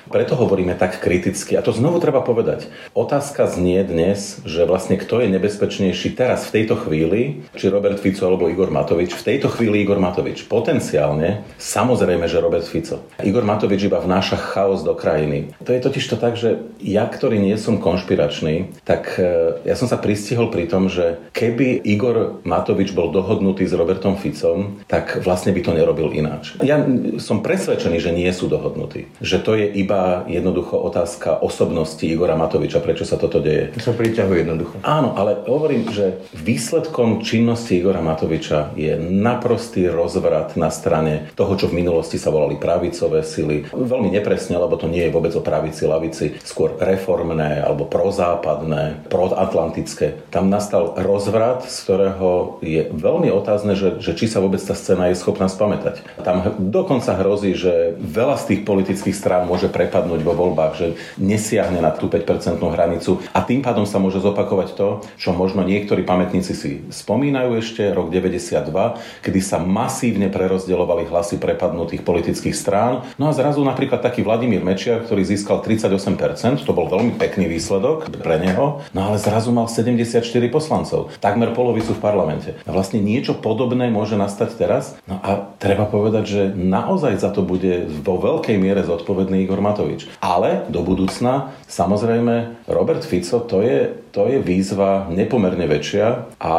Preto 0.06 0.38
hovoríme 0.38 0.78
tak 0.78 1.02
kriticky. 1.02 1.58
A 1.58 1.66
to 1.66 1.74
znovu 1.74 1.98
treba 1.98 2.22
povedať. 2.22 2.70
Otázka 2.94 3.50
znie 3.50 3.82
dnes, 3.82 4.38
že 4.46 4.62
vlastne 4.70 5.02
kto 5.02 5.26
je 5.26 5.34
nebezpečnejší 5.34 6.14
teraz 6.14 6.46
v 6.46 6.62
tejto 6.62 6.78
chvíli, 6.78 7.42
či 7.58 7.74
Robert 7.74 7.98
Fico 7.98 8.30
alebo 8.30 8.46
Igor 8.46 8.70
Matovič. 8.70 9.18
V 9.18 9.26
tejto 9.26 9.50
chvíli 9.50 9.82
Igor 9.82 9.98
Matovič. 9.98 10.46
Potenciálne, 10.46 11.42
samozrejme, 11.58 12.30
že 12.30 12.38
Robert 12.38 12.70
Fico. 12.70 13.02
Igor 13.26 13.42
Matovič 13.42 13.90
iba 13.90 13.98
vnáša 13.98 14.38
chaos 14.38 14.86
do 14.86 14.94
krajiny. 14.94 15.58
To 15.66 15.74
je 15.74 15.82
totiž 15.82 16.06
to 16.06 16.18
tak, 16.22 16.38
že 16.38 16.62
ja, 16.78 17.10
ktorý 17.10 17.42
nie 17.42 17.58
som 17.58 17.82
konšpiračný, 17.82 18.86
tak 18.86 19.18
e, 19.18 19.58
ja 19.66 19.74
som 19.74 19.90
sa 19.90 19.98
pristihol 20.16 20.48
pri 20.48 20.70
tom, 20.70 20.88
že 20.88 21.20
keby 21.36 21.84
Igor 21.84 22.40
Matovič 22.48 22.96
bol 22.96 23.12
dohodnutý 23.12 23.68
s 23.68 23.76
Robertom 23.76 24.16
Ficom, 24.16 24.80
tak 24.88 25.20
vlastne 25.26 25.52
by 25.52 25.60
to 25.60 25.72
nerobil 25.76 26.14
ináč. 26.16 26.56
Ja 26.64 26.80
som 27.20 27.44
presvedčený, 27.44 27.98
že 28.00 28.16
nie 28.16 28.32
sú 28.32 28.48
dohodnutí. 28.48 29.12
Že 29.20 29.38
to 29.44 29.52
je 29.60 29.68
iba 29.76 29.96
iba 29.96 30.28
jednoducho 30.28 30.76
otázka 30.76 31.40
osobnosti 31.40 32.04
Igora 32.04 32.36
Matoviča, 32.36 32.84
prečo 32.84 33.08
sa 33.08 33.16
toto 33.16 33.40
deje. 33.40 33.72
To 33.80 33.80
sa 33.80 33.94
priťahuje 33.96 34.38
jednoducho. 34.44 34.76
Áno, 34.84 35.16
ale 35.16 35.40
hovorím, 35.48 35.88
že 35.88 36.20
výsledkom 36.36 37.24
činnosti 37.24 37.80
Igora 37.80 38.04
Matoviča 38.04 38.76
je 38.76 39.00
naprostý 39.00 39.88
rozvrat 39.88 40.60
na 40.60 40.68
strane 40.68 41.32
toho, 41.40 41.56
čo 41.56 41.72
v 41.72 41.80
minulosti 41.80 42.20
sa 42.20 42.28
volali 42.28 42.60
pravicové 42.60 43.24
sily. 43.24 43.72
Veľmi 43.72 44.12
nepresne, 44.12 44.60
lebo 44.60 44.76
to 44.76 44.92
nie 44.92 45.08
je 45.08 45.14
vôbec 45.16 45.32
o 45.38 45.46
pravici, 45.46 45.88
lavici, 45.88 46.36
skôr 46.44 46.76
reformné 46.76 47.64
alebo 47.64 47.88
prozápadné, 47.88 49.08
proatlantické. 49.08 49.95
Tam 50.30 50.52
nastal 50.52 50.98
rozvrat, 51.00 51.64
z 51.68 51.78
ktorého 51.88 52.60
je 52.60 52.92
veľmi 52.92 53.32
otázne, 53.32 53.78
že, 53.78 54.02
že 54.04 54.12
či 54.18 54.28
sa 54.28 54.44
vôbec 54.44 54.60
tá 54.60 54.76
scéna 54.76 55.10
je 55.12 55.20
schopná 55.20 55.48
spamätať. 55.48 56.04
Tam 56.22 56.58
dokonca 56.58 57.16
hrozí, 57.16 57.56
že 57.56 57.96
veľa 58.00 58.36
z 58.42 58.46
tých 58.52 58.62
politických 58.68 59.16
strán 59.16 59.48
môže 59.48 59.72
prepadnúť 59.72 60.22
vo 60.22 60.34
voľbách, 60.36 60.74
že 60.76 60.88
nesiahne 61.16 61.80
na 61.80 61.96
tú 61.96 62.12
5% 62.12 62.60
hranicu 62.60 63.22
a 63.32 63.40
tým 63.46 63.64
pádom 63.64 63.88
sa 63.88 64.02
môže 64.02 64.20
zopakovať 64.20 64.76
to, 64.76 64.88
čo 65.16 65.32
možno 65.32 65.64
niektorí 65.64 66.04
pamätníci 66.04 66.54
si 66.54 66.72
spomínajú 66.92 67.60
ešte, 67.60 67.88
rok 67.94 68.12
92, 68.12 69.24
kedy 69.24 69.40
sa 69.40 69.62
masívne 69.62 70.28
prerozdeľovali 70.28 71.08
hlasy 71.08 71.40
prepadnutých 71.40 72.02
politických 72.04 72.56
strán. 72.56 73.06
No 73.16 73.30
a 73.30 73.36
zrazu 73.36 73.62
napríklad 73.64 74.02
taký 74.02 74.26
Vladimír 74.26 74.66
Mečiar, 74.66 75.04
ktorý 75.06 75.24
získal 75.24 75.62
38%, 75.64 76.66
to 76.66 76.72
bol 76.74 76.90
veľmi 76.90 77.16
pekný 77.16 77.48
výsledok 77.48 78.10
pre 78.20 78.42
neho, 78.42 78.82
no 78.92 79.00
ale 79.12 79.18
zrazu 79.22 79.54
mal 79.54 79.70
74 79.86 80.26
poslancov, 80.50 81.14
takmer 81.22 81.54
polovicu 81.54 81.94
v 81.94 82.02
parlamente. 82.02 82.58
A 82.66 82.74
vlastne 82.74 82.98
niečo 82.98 83.38
podobné 83.38 83.94
môže 83.94 84.18
nastať 84.18 84.50
teraz. 84.58 84.98
No 85.06 85.22
a 85.22 85.54
treba 85.62 85.86
povedať, 85.86 86.24
že 86.26 86.42
naozaj 86.58 87.22
za 87.22 87.30
to 87.30 87.46
bude 87.46 87.86
vo 88.02 88.18
veľkej 88.18 88.58
miere 88.58 88.82
zodpovedný 88.82 89.46
Igor 89.46 89.62
Matovič. 89.62 90.10
Ale 90.18 90.66
do 90.74 90.82
budúcna, 90.82 91.54
samozrejme, 91.70 92.66
Robert 92.66 93.06
Fico 93.06 93.38
to 93.46 93.62
je, 93.62 93.94
to 94.10 94.26
je 94.26 94.42
výzva 94.42 95.06
nepomerne 95.14 95.70
väčšia 95.70 96.34
a 96.42 96.54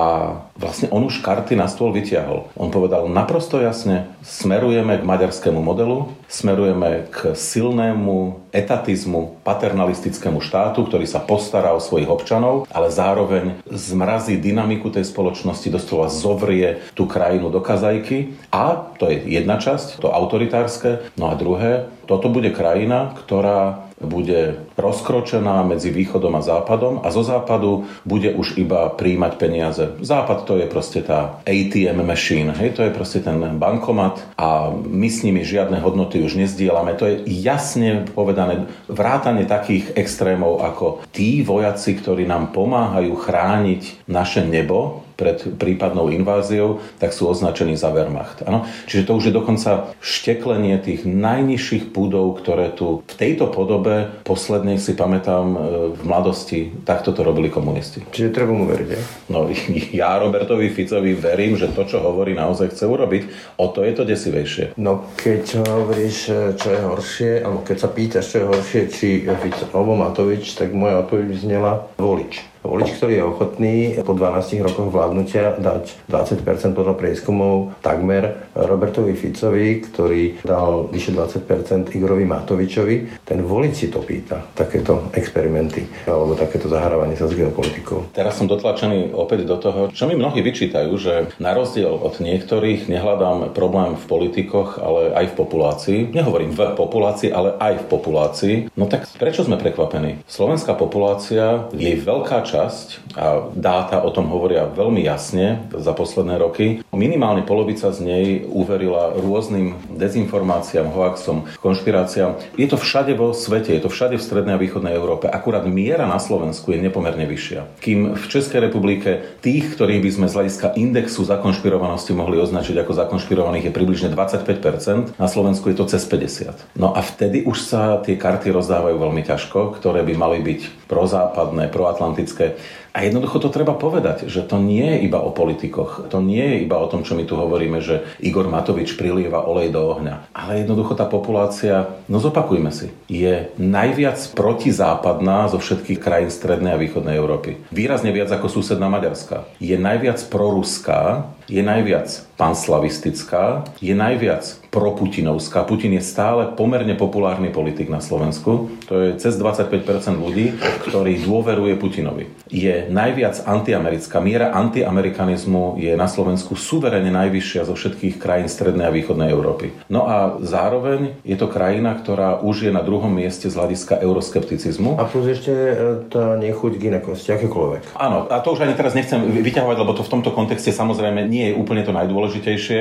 vlastne 0.55 0.87
on 0.95 1.05
už 1.09 1.21
karty 1.21 1.59
na 1.59 1.67
stôl 1.67 1.91
vytiahol. 1.91 2.49
On 2.55 2.71
povedal 2.71 3.11
naprosto 3.11 3.59
jasne, 3.59 4.07
smerujeme 4.23 5.01
k 5.01 5.09
maďarskému 5.09 5.59
modelu, 5.59 6.13
smerujeme 6.27 7.07
k 7.11 7.33
silnému 7.33 8.51
etatizmu, 8.51 9.41
paternalistickému 9.47 10.43
štátu, 10.43 10.85
ktorý 10.87 11.07
sa 11.07 11.23
postará 11.23 11.73
o 11.73 11.81
svojich 11.83 12.11
občanov, 12.11 12.67
ale 12.71 12.91
zároveň 12.91 13.63
zmrazí 13.71 14.37
dynamiku 14.37 14.91
tej 14.91 15.07
spoločnosti, 15.07 15.71
doslova 15.71 16.11
zovrie 16.11 16.83
tú 16.99 17.07
krajinu 17.07 17.49
do 17.49 17.63
kazajky. 17.63 18.35
A 18.51 18.91
to 18.99 19.09
je 19.13 19.23
jedna 19.39 19.63
časť, 19.63 20.03
to 20.03 20.11
autoritárske. 20.11 21.15
No 21.15 21.31
a 21.31 21.39
druhé, 21.39 21.89
toto 22.11 22.31
bude 22.31 22.51
krajina, 22.51 23.15
ktorá 23.15 23.86
bude 24.01 24.69
rozkročená 24.77 25.65
medzi 25.65 25.89
východom 25.89 26.37
a 26.37 26.45
západom 26.45 27.01
a 27.01 27.09
zo 27.09 27.25
západu 27.25 27.89
bude 28.05 28.29
už 28.37 28.61
iba 28.61 28.93
príjmať 28.93 29.33
peniaze. 29.41 29.85
Západ 30.05 30.45
to 30.45 30.61
je 30.61 30.67
proste 30.69 31.01
tá 31.01 31.41
ATM 31.49 32.05
machine, 32.05 32.53
hej, 32.61 32.77
to 32.77 32.85
je 32.85 32.93
proste 32.93 33.25
ten 33.25 33.41
bankomat 33.57 34.37
a 34.37 34.69
my 34.75 35.09
s 35.09 35.25
nimi 35.25 35.41
žiadne 35.49 35.81
hodnoty 35.81 36.21
už 36.21 36.37
nezdielame. 36.37 36.93
To 37.01 37.09
je 37.09 37.25
jasne 37.25 38.05
povedané 38.13 38.69
vrátanie 38.91 39.49
takých 39.49 39.97
extrémov 39.97 40.61
ako 40.61 41.09
tí 41.15 41.41
vojaci, 41.41 41.97
ktorí 41.97 42.29
nám 42.29 42.53
pomáhajú 42.53 43.17
chrániť 43.17 44.09
naše 44.11 44.45
nebo, 44.45 45.06
pred 45.17 45.57
prípadnou 45.57 46.13
inváziou, 46.13 46.85
tak 47.01 47.17
sú 47.17 47.27
označení 47.27 47.75
za 47.75 47.89
Wehrmacht. 47.91 48.45
Ano? 48.45 48.69
Čiže 48.87 49.09
to 49.09 49.13
už 49.17 49.25
je 49.33 49.35
dokonca 49.35 49.71
šteklenie 50.05 50.77
tých 50.79 51.09
najnižších 51.09 51.91
púdov, 51.91 52.39
ktoré 52.45 52.71
tu 52.77 53.03
v 53.09 53.15
tejto 53.17 53.49
podobe 53.49 54.13
poslednej 54.23 54.77
si 54.77 54.93
pamätám 54.93 55.47
e, 55.57 55.59
v 55.97 56.01
mladosti, 56.05 56.71
takto 56.85 57.17
to 57.17 57.25
robili 57.25 57.49
komunisti. 57.49 58.05
Čiže 58.13 58.37
treba 58.37 58.53
mu 58.53 58.69
veriť, 58.69 58.89
je? 58.93 59.01
No 59.33 59.49
ja 60.05 60.21
Robertovi 60.21 60.69
Ficovi 60.69 61.17
verím, 61.17 61.57
že 61.57 61.73
to, 61.73 61.89
čo 61.89 62.05
hovorí, 62.05 62.37
naozaj 62.37 62.77
chce 62.77 62.85
urobiť. 62.85 63.23
O 63.57 63.73
to 63.73 63.83
je 63.83 63.93
to 63.97 64.05
desivejšie. 64.05 64.77
No 64.77 65.09
keď 65.17 65.65
hovoríš, 65.65 66.19
čo 66.61 66.69
je 66.69 66.81
horšie, 66.85 67.33
alebo 67.41 67.65
keď 67.65 67.77
sa 67.81 67.89
pýtaš, 67.89 68.25
čo 68.29 68.37
je 68.45 68.49
horšie, 68.53 68.81
či 68.93 69.09
Fico 69.25 69.65
alebo 69.73 69.97
Matovič, 69.97 70.59
tak 70.59 70.77
moja 70.77 71.01
odpoveď 71.01 71.29
znela 71.41 71.89
volič 71.97 72.56
volič, 72.67 72.99
ktorý 72.99 73.13
je 73.15 73.25
ochotný 73.25 73.77
po 74.03 74.13
12 74.13 74.67
rokoch 74.67 74.91
vládnutia 74.91 75.55
dať 75.57 76.11
20% 76.11 76.75
podľa 76.75 76.95
prieskumov 76.99 77.79
takmer 77.79 78.51
Robertovi 78.59 79.15
Ficovi, 79.15 79.79
ktorý 79.87 80.43
dal 80.43 80.91
vyše 80.91 81.15
20% 81.15 81.95
Igorovi 81.95 82.27
Matovičovi. 82.27 83.23
Ten 83.23 83.47
volič 83.47 83.87
si 83.87 83.87
to 83.89 84.03
pýta, 84.03 84.43
takéto 84.59 85.15
experimenty 85.15 85.87
alebo 86.11 86.35
takéto 86.35 86.67
zahrávanie 86.67 87.15
sa 87.15 87.31
s 87.31 87.39
geopolitikou. 87.39 88.11
Teraz 88.11 88.35
som 88.35 88.51
dotlačený 88.51 89.15
opäť 89.15 89.47
do 89.47 89.57
toho, 89.63 89.81
čo 89.95 90.11
mi 90.11 90.19
mnohí 90.19 90.43
vyčítajú, 90.43 90.91
že 90.99 91.31
na 91.39 91.55
rozdiel 91.55 91.95
od 91.95 92.19
niektorých 92.19 92.91
nehľadám 92.91 93.55
problém 93.55 93.95
v 93.95 94.05
politikoch, 94.11 94.83
ale 94.83 95.15
aj 95.15 95.33
v 95.33 95.35
populácii. 95.39 95.99
Nehovorím 96.11 96.51
v 96.51 96.75
populácii, 96.75 97.31
ale 97.31 97.55
aj 97.63 97.87
v 97.87 97.87
populácii. 97.87 98.55
No 98.75 98.91
tak 98.91 99.07
prečo 99.15 99.47
sme 99.47 99.61
prekvapení? 99.61 100.27
Slovenská 100.27 100.75
populácia, 100.75 101.71
jej 101.71 101.95
veľká 101.95 102.43
časť 102.43 102.56
časť 102.57 102.89
a 103.21 103.53
dáta 103.53 104.01
o 104.01 104.09
tom 104.09 104.33
hovoria 104.33 104.65
veľmi 104.65 105.05
jasne 105.05 105.69
za 105.77 105.93
posledné 105.93 106.41
roky. 106.41 106.81
Minimálne 106.97 107.45
polovica 107.45 107.93
z 107.93 108.01
nej 108.01 108.27
uverila 108.49 109.13
rôznym 109.13 109.77
dezinformáciám, 110.01 110.89
hoaxom, 110.89 111.45
konšpiráciám. 111.61 112.41
Je 112.57 112.65
to 112.65 112.81
všade 112.81 113.13
vo 113.13 113.37
svete, 113.37 113.77
je 113.77 113.85
to 113.85 113.93
všade 113.93 114.17
v 114.17 114.25
strednej 114.25 114.57
a 114.57 114.63
východnej 114.63 114.97
Európe. 114.97 115.29
Akurát 115.29 115.69
miera 115.69 116.09
na 116.09 116.17
Slovensku 116.17 116.73
je 116.73 116.81
nepomerne 116.81 117.29
vyššia. 117.29 117.85
Kým 117.85 118.17
v 118.17 118.25
Českej 118.25 118.73
republike 118.73 119.37
tých, 119.45 119.77
ktorých 119.77 120.01
by 120.01 120.11
sme 120.11 120.27
z 120.33 120.37
hľadiska 120.41 120.73
indexu 120.81 121.21
zakonšpirovanosti 121.29 122.17
mohli 122.17 122.41
označiť 122.41 122.81
ako 122.81 122.93
zakonšpirovaných 122.97 123.69
je 123.69 123.77
približne 123.77 124.09
25%, 124.17 125.21
na 125.21 125.29
Slovensku 125.29 125.69
je 125.69 125.77
to 125.77 125.85
cez 125.93 126.01
50. 126.09 126.81
No 126.81 126.97
a 126.97 127.05
vtedy 127.05 127.45
už 127.45 127.61
sa 127.61 128.01
tie 128.01 128.17
karty 128.17 128.49
rozdávajú 128.57 128.97
veľmi 128.97 129.21
ťažko, 129.21 129.77
ktoré 129.77 130.01
by 130.01 130.15
mali 130.17 130.41
byť 130.41 130.89
prozápadné, 130.89 131.69
proatlantické 131.69 132.57
a 132.97 133.05
jednoducho 133.05 133.45
to 133.45 133.53
treba 133.53 133.77
povedať, 133.77 134.25
že 134.25 134.41
to 134.41 134.57
nie 134.57 134.97
je 134.97 135.05
iba 135.05 135.21
o 135.21 135.29
politikoch. 135.29 136.09
To 136.09 136.25
nie 136.25 136.41
je 136.41 136.57
iba 136.65 136.81
o 136.81 136.89
tom, 136.89 137.05
čo 137.05 137.13
my 137.13 137.29
tu 137.29 137.37
hovoríme, 137.37 137.85
že 137.85 138.09
Igor 138.25 138.49
Matovič 138.49 138.97
prilieva 138.97 139.45
olej 139.45 139.69
do 139.69 139.85
ohňa. 139.85 140.33
Ale 140.33 140.65
jednoducho 140.65 140.97
tá 140.97 141.05
populácia, 141.05 141.93
no 142.09 142.25
zopakujme 142.25 142.73
si, 142.73 142.89
je 143.05 143.53
najviac 143.61 144.17
protizápadná 144.33 145.53
zo 145.53 145.61
všetkých 145.61 146.01
krajín 146.01 146.33
strednej 146.33 146.73
a 146.73 146.81
východnej 146.81 147.21
Európy. 147.21 147.61
Výrazne 147.69 148.17
viac 148.17 148.33
ako 148.33 148.49
susedná 148.49 148.89
Maďarska. 148.89 149.45
Je 149.61 149.77
najviac 149.77 150.17
proruská, 150.33 151.36
je 151.47 151.63
najviac 151.63 152.27
panslavistická, 152.37 153.65
je 153.81 153.95
najviac 153.97 154.45
proputinovská. 154.69 155.65
Putin 155.65 155.97
je 155.97 156.05
stále 156.05 156.53
pomerne 156.53 156.93
populárny 156.93 157.49
politik 157.49 157.89
na 157.89 158.05
Slovensku. 158.05 158.69
To 158.93 158.95
je 159.01 159.17
cez 159.17 159.41
25% 159.41 159.73
ľudí, 160.21 160.53
ktorí 160.85 161.25
dôveruje 161.25 161.81
Putinovi. 161.81 162.29
Je 162.53 162.85
najviac 162.93 163.41
antiamerická. 163.49 164.21
Miera 164.21 164.53
antiamerikanizmu 164.53 165.81
je 165.81 165.97
na 165.97 166.05
Slovensku 166.05 166.61
suverene 166.61 167.09
najvyššia 167.09 167.65
zo 167.65 167.73
všetkých 167.73 168.21
krajín 168.21 168.53
strednej 168.53 168.85
a 168.85 168.93
východnej 168.93 169.33
Európy. 169.33 169.73
No 169.89 170.05
a 170.05 170.37
zároveň 170.45 171.17
je 171.25 171.41
to 171.41 171.49
krajina, 171.49 171.97
ktorá 171.97 172.45
už 172.45 172.69
je 172.69 172.73
na 172.75 172.85
druhom 172.85 173.09
mieste 173.09 173.49
z 173.49 173.57
hľadiska 173.57 173.97
euroskepticizmu. 174.05 175.01
A 175.01 175.09
plus 175.09 175.25
ešte 175.33 175.53
e, 175.53 175.75
tá 176.13 176.37
nechuť 176.37 176.77
k 176.77 176.93
inakosti, 176.93 177.33
akékoľvek. 177.33 177.97
Áno, 177.97 178.29
a 178.29 178.45
to 178.45 178.53
už 178.53 178.69
ani 178.69 178.77
teraz 178.77 178.93
nechcem 178.93 179.25
vyťahovať, 179.25 179.77
lebo 179.81 179.97
to 179.97 180.05
v 180.05 180.13
tomto 180.21 180.37
kontexte 180.37 180.69
samozrejme 180.69 181.25
nie 181.37 181.53
je 181.53 181.59
úplne 181.61 181.85
to 181.85 181.93
najdôležitejšie, 181.93 182.79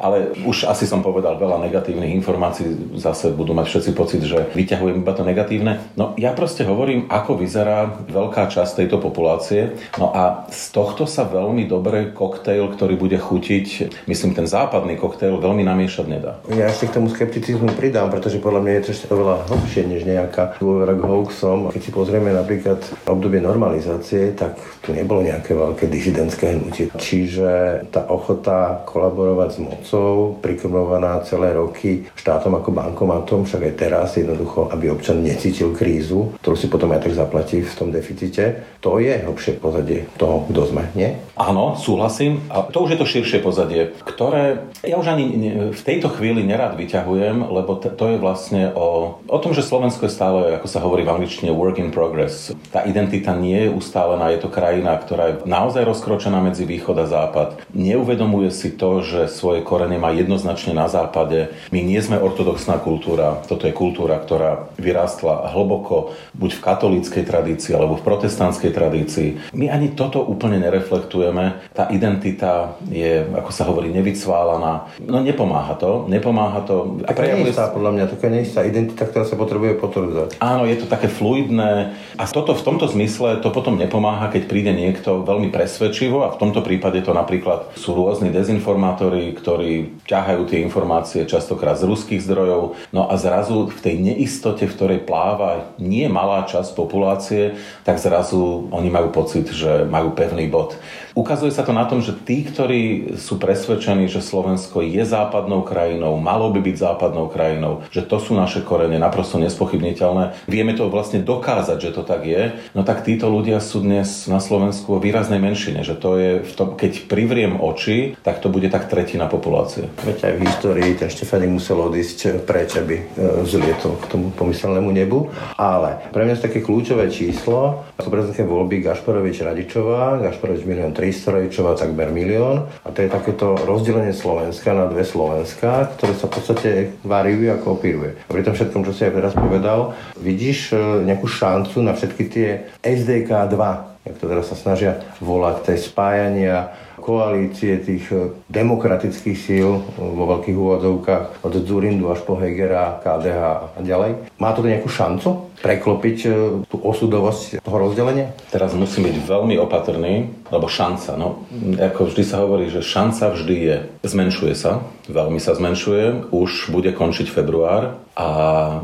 ale 0.00 0.32
už 0.48 0.64
asi 0.64 0.88
som 0.88 1.04
povedal 1.04 1.36
veľa 1.36 1.60
negatívnych 1.68 2.16
informácií, 2.16 2.96
zase 2.96 3.36
budú 3.36 3.52
mať 3.52 3.66
všetci 3.68 3.90
pocit, 3.92 4.22
že 4.24 4.48
vyťahujem 4.56 5.04
iba 5.04 5.12
to 5.12 5.28
negatívne. 5.28 5.84
No 6.00 6.16
ja 6.16 6.32
proste 6.32 6.64
hovorím, 6.64 7.12
ako 7.12 7.36
vyzerá 7.36 8.08
veľká 8.08 8.48
časť 8.48 8.84
tejto 8.84 8.96
populácie. 8.96 9.76
No 10.00 10.14
a 10.16 10.48
z 10.48 10.72
tohto 10.72 11.04
sa 11.04 11.28
veľmi 11.28 11.68
dobre 11.68 12.14
koktejl, 12.16 12.72
ktorý 12.72 12.96
bude 12.96 13.20
chutiť, 13.20 14.00
myslím 14.08 14.32
ten 14.32 14.48
západný 14.48 14.96
koktejl, 14.96 15.36
veľmi 15.36 15.66
namiešať 15.66 16.06
nedá. 16.08 16.40
Ja 16.48 16.72
ešte 16.72 16.88
k 16.88 16.96
tomu 17.02 17.12
skepticizmu 17.12 17.76
pridám, 17.76 18.08
pretože 18.08 18.40
podľa 18.40 18.64
mňa 18.64 18.72
je 18.72 18.82
to 18.82 18.90
ešte 18.94 19.06
oveľa 19.12 19.36
hlbšie 19.50 19.82
než 19.84 20.02
nejaká 20.08 20.56
dôvera 20.62 20.94
k 20.94 21.02
hoaxom. 21.04 21.68
Keď 21.74 21.82
si 21.82 21.90
pozrieme 21.90 22.30
napríklad 22.32 22.80
obdobie 23.04 23.42
normalizácie, 23.42 24.32
tak 24.32 24.56
tu 24.80 24.94
nebolo 24.94 25.26
nejaké 25.26 25.52
veľké 25.52 25.84
disidentské 25.90 26.54
hnutie. 26.54 26.86
Čiže 26.94 27.82
tá 27.90 27.97
tá 27.98 28.06
ochota 28.06 28.86
kolaborovať 28.86 29.48
s 29.50 29.58
mocou, 29.58 30.38
prikrmovaná 30.38 31.18
celé 31.26 31.50
roky 31.50 32.06
štátom 32.14 32.54
ako 32.54 32.70
bankomatom, 32.70 33.42
však 33.42 33.66
aj 33.66 33.74
teraz 33.74 34.14
jednoducho, 34.14 34.70
aby 34.70 34.94
občan 34.94 35.26
necítil 35.26 35.74
krízu, 35.74 36.38
ktorú 36.38 36.54
si 36.54 36.70
potom 36.70 36.94
aj 36.94 37.10
tak 37.10 37.18
zaplatí 37.18 37.66
v 37.66 37.74
tom 37.74 37.90
deficite, 37.90 38.62
to 38.78 39.02
je 39.02 39.18
hlbšie 39.18 39.58
pozadie 39.58 40.06
toho, 40.14 40.46
kto 40.46 40.70
sme, 40.70 40.86
nie? 40.94 41.18
Áno, 41.34 41.74
súhlasím. 41.74 42.46
A 42.46 42.62
to 42.70 42.86
už 42.86 42.94
je 42.94 43.00
to 43.02 43.10
širšie 43.10 43.38
pozadie, 43.42 43.90
ktoré 44.06 44.62
ja 44.86 44.94
už 44.94 45.10
ani 45.10 45.26
v 45.74 45.82
tejto 45.82 46.14
chvíli 46.14 46.46
nerad 46.46 46.78
vyťahujem, 46.78 47.50
lebo 47.50 47.74
to 47.82 48.04
je 48.14 48.18
vlastne 48.22 48.70
o, 48.78 49.18
o 49.26 49.38
tom, 49.42 49.50
že 49.50 49.66
Slovensko 49.66 50.06
je 50.06 50.14
stále, 50.14 50.40
ako 50.54 50.66
sa 50.70 50.78
hovorí 50.78 51.02
v 51.02 51.18
angličtine, 51.18 51.50
work 51.50 51.82
in 51.82 51.90
progress. 51.90 52.54
Tá 52.70 52.86
identita 52.86 53.34
nie 53.34 53.66
je 53.66 53.74
ustálená, 53.74 54.30
je 54.30 54.46
to 54.46 54.52
krajina, 54.52 54.94
ktorá 54.94 55.34
je 55.34 55.34
naozaj 55.48 55.82
rozkročená 55.82 56.38
medzi 56.38 56.62
východ 56.62 57.02
a 57.02 57.06
západ. 57.10 57.48
Neuvedomuje 57.88 58.52
si 58.52 58.76
to, 58.76 59.00
že 59.00 59.32
svoje 59.32 59.64
korene 59.64 59.96
má 59.96 60.12
jednoznačne 60.12 60.76
na 60.76 60.92
západe. 60.92 61.56
My 61.72 61.80
nie 61.80 61.96
sme 62.04 62.20
ortodoxná 62.20 62.76
kultúra, 62.84 63.40
toto 63.48 63.64
je 63.64 63.72
kultúra, 63.72 64.20
ktorá 64.20 64.68
vyrástla 64.76 65.48
hlboko 65.56 66.12
buď 66.36 66.50
v 66.52 66.64
katolíckej 66.68 67.24
tradícii 67.24 67.72
alebo 67.72 67.96
v 67.96 68.04
protestantskej 68.04 68.76
tradícii. 68.76 69.28
My 69.56 69.72
ani 69.72 69.96
toto 69.96 70.20
úplne 70.20 70.60
nereflektujeme. 70.60 71.72
Tá 71.72 71.88
identita 71.88 72.76
je, 72.92 73.24
ako 73.24 73.50
sa 73.56 73.64
hovorí, 73.64 73.88
nevycválaná. 73.88 74.92
No 75.00 75.24
nepomáha 75.24 75.72
to, 75.80 76.04
nepomáha 76.12 76.60
to. 76.68 77.00
A 77.08 77.16
prejavuje... 77.16 77.56
neistá, 77.56 77.72
podľa 77.72 77.92
mňa, 77.96 78.04
taká 78.12 78.28
neistá 78.28 78.60
identita, 78.68 79.08
ktorá 79.08 79.24
sa 79.24 79.40
potrebuje 79.40 79.80
potvrdzať. 79.80 80.28
Áno, 80.44 80.68
je 80.68 80.76
to 80.76 80.84
také 80.84 81.08
fluidné 81.08 81.96
a 82.20 82.24
toto 82.28 82.52
v 82.52 82.64
tomto 82.68 82.84
zmysle 82.92 83.40
to 83.40 83.48
potom 83.48 83.80
nepomáha, 83.80 84.28
keď 84.28 84.44
príde 84.44 84.72
niekto 84.76 85.24
veľmi 85.24 85.48
presvedčivo 85.48 86.28
a 86.28 86.34
v 86.34 86.40
tomto 86.42 86.60
prípade 86.60 87.00
to 87.00 87.16
napríklad 87.16 87.77
sú 87.78 87.94
rôzni 87.94 88.34
dezinformátori, 88.34 89.30
ktorí 89.38 90.02
ťahajú 90.04 90.42
tie 90.50 90.66
informácie 90.66 91.22
častokrát 91.24 91.78
z 91.78 91.86
ruských 91.86 92.20
zdrojov. 92.20 92.74
No 92.90 93.06
a 93.06 93.14
zrazu 93.14 93.70
v 93.70 93.80
tej 93.80 93.96
neistote, 94.02 94.66
v 94.66 94.74
ktorej 94.74 95.00
pláva 95.06 95.70
nie 95.78 96.10
malá 96.10 96.42
časť 96.44 96.74
populácie, 96.74 97.54
tak 97.86 98.02
zrazu 98.02 98.66
oni 98.74 98.90
majú 98.90 99.14
pocit, 99.14 99.46
že 99.54 99.86
majú 99.86 100.12
pevný 100.12 100.50
bod. 100.50 100.74
Ukazuje 101.18 101.50
sa 101.50 101.66
to 101.66 101.74
na 101.74 101.82
tom, 101.82 101.98
že 101.98 102.14
tí, 102.14 102.46
ktorí 102.46 103.18
sú 103.18 103.42
presvedčení, 103.42 104.06
že 104.06 104.22
Slovensko 104.22 104.86
je 104.86 105.02
západnou 105.02 105.66
krajinou, 105.66 106.14
malo 106.14 106.54
by 106.54 106.62
byť 106.62 106.76
západnou 106.78 107.26
krajinou, 107.26 107.82
že 107.90 108.06
to 108.06 108.22
sú 108.22 108.38
naše 108.38 108.62
korene 108.62 109.02
naprosto 109.02 109.34
nespochybniteľné, 109.42 110.46
vieme 110.46 110.78
to 110.78 110.86
vlastne 110.86 111.18
dokázať, 111.18 111.82
že 111.82 111.90
to 111.90 112.06
tak 112.06 112.22
je, 112.22 112.54
no 112.70 112.86
tak 112.86 113.02
títo 113.02 113.26
ľudia 113.34 113.58
sú 113.58 113.82
dnes 113.82 114.30
na 114.30 114.38
Slovensku 114.38 114.94
o 114.94 115.02
výraznej 115.02 115.42
menšine, 115.42 115.82
že 115.82 115.98
to 115.98 116.14
je, 116.22 116.30
v 116.46 116.52
tom, 116.54 116.78
keď 116.78 117.10
privriem 117.10 117.58
oči, 117.58 118.14
tak 118.22 118.38
to 118.38 118.46
bude 118.46 118.70
tak 118.70 118.86
tretina 118.86 119.26
populácie. 119.26 119.90
Veď 120.06 120.22
aj 120.22 120.32
v 120.38 120.42
histórii 120.46 120.90
ten 120.94 121.10
Štefánik 121.10 121.50
musel 121.50 121.82
odísť 121.82 122.46
preč, 122.46 122.78
aby 122.78 122.94
e, 122.94 123.04
zlietol 123.42 123.98
k 123.98 124.06
tomu 124.06 124.30
pomyselnému 124.38 124.94
nebu. 124.94 125.34
Ale 125.58 125.98
pre 126.14 126.22
mňa 126.22 126.38
je 126.38 126.46
také 126.46 126.62
kľúčové 126.62 127.10
číslo, 127.10 127.82
ako 127.98 128.06
prezidentské 128.06 128.46
voľby 128.46 128.86
Gašparovič 128.86 129.42
Radičová, 129.42 130.22
Gašparovič 130.22 130.62
milión 130.62 130.94
300, 130.94 131.07
Radičová 131.12 131.78
takmer 131.78 132.12
milión. 132.12 132.68
A 132.84 132.88
to 132.92 133.04
je 133.04 133.12
takéto 133.12 133.56
rozdelenie 133.64 134.12
Slovenska 134.12 134.74
na 134.74 134.88
dve 134.90 135.06
Slovenska, 135.06 135.92
ktoré 135.96 136.12
sa 136.16 136.26
v 136.28 136.34
podstate 136.34 136.70
variujú 137.06 137.48
a 137.54 137.60
kopíruje. 137.60 138.18
A 138.26 138.30
pri 138.30 138.44
tom 138.44 138.54
všetkom, 138.56 138.82
čo 138.84 138.92
si 138.92 139.06
aj 139.06 139.14
teraz 139.14 139.32
povedal, 139.36 139.96
vidíš 140.18 140.72
e, 140.72 141.04
nejakú 141.06 141.28
šancu 141.28 141.80
na 141.84 141.92
všetky 141.94 142.24
tie 142.28 142.48
SDK 142.82 143.30
2, 143.52 144.08
jak 144.08 144.16
to 144.16 144.24
teraz 144.26 144.46
sa 144.48 144.56
snažia 144.56 145.00
volať, 145.20 145.72
tej 145.72 145.78
spájania 145.84 146.72
koalície 147.08 147.80
tých 147.80 148.04
e, 148.12 148.36
demokratických 148.52 149.38
síl 149.40 149.80
e, 149.80 149.82
vo 149.96 150.28
veľkých 150.36 150.56
úvodzovkách 150.60 151.40
od 151.40 151.52
Zurindu 151.64 152.12
až 152.12 152.20
po 152.28 152.36
Hegera, 152.36 153.00
KDH 153.00 153.40
a 153.72 153.80
ďalej. 153.80 154.36
Má 154.36 154.52
to 154.52 154.60
nejakú 154.60 154.92
šancu 154.92 155.48
preklopiť 155.64 156.18
e, 156.28 156.30
tú 156.68 156.76
osudovosť 156.84 157.64
toho 157.64 157.78
rozdelenia? 157.80 158.36
Teraz 158.52 158.76
musím 158.76 159.08
byť 159.08 159.24
veľmi 159.24 159.56
opatrný, 159.56 160.28
lebo 160.52 160.68
šanca, 160.68 161.16
no, 161.16 161.48
ako 161.80 162.12
vždy 162.12 162.22
sa 162.28 162.44
hovorí, 162.44 162.68
že 162.68 162.84
šanca 162.84 163.32
vždy 163.32 163.56
je, 163.56 163.76
zmenšuje 164.04 164.52
sa, 164.52 164.84
veľmi 165.08 165.40
sa 165.40 165.56
zmenšuje, 165.56 166.30
už 166.30 166.70
bude 166.70 166.92
končiť 166.92 167.32
február 167.32 167.96
a 168.12 168.28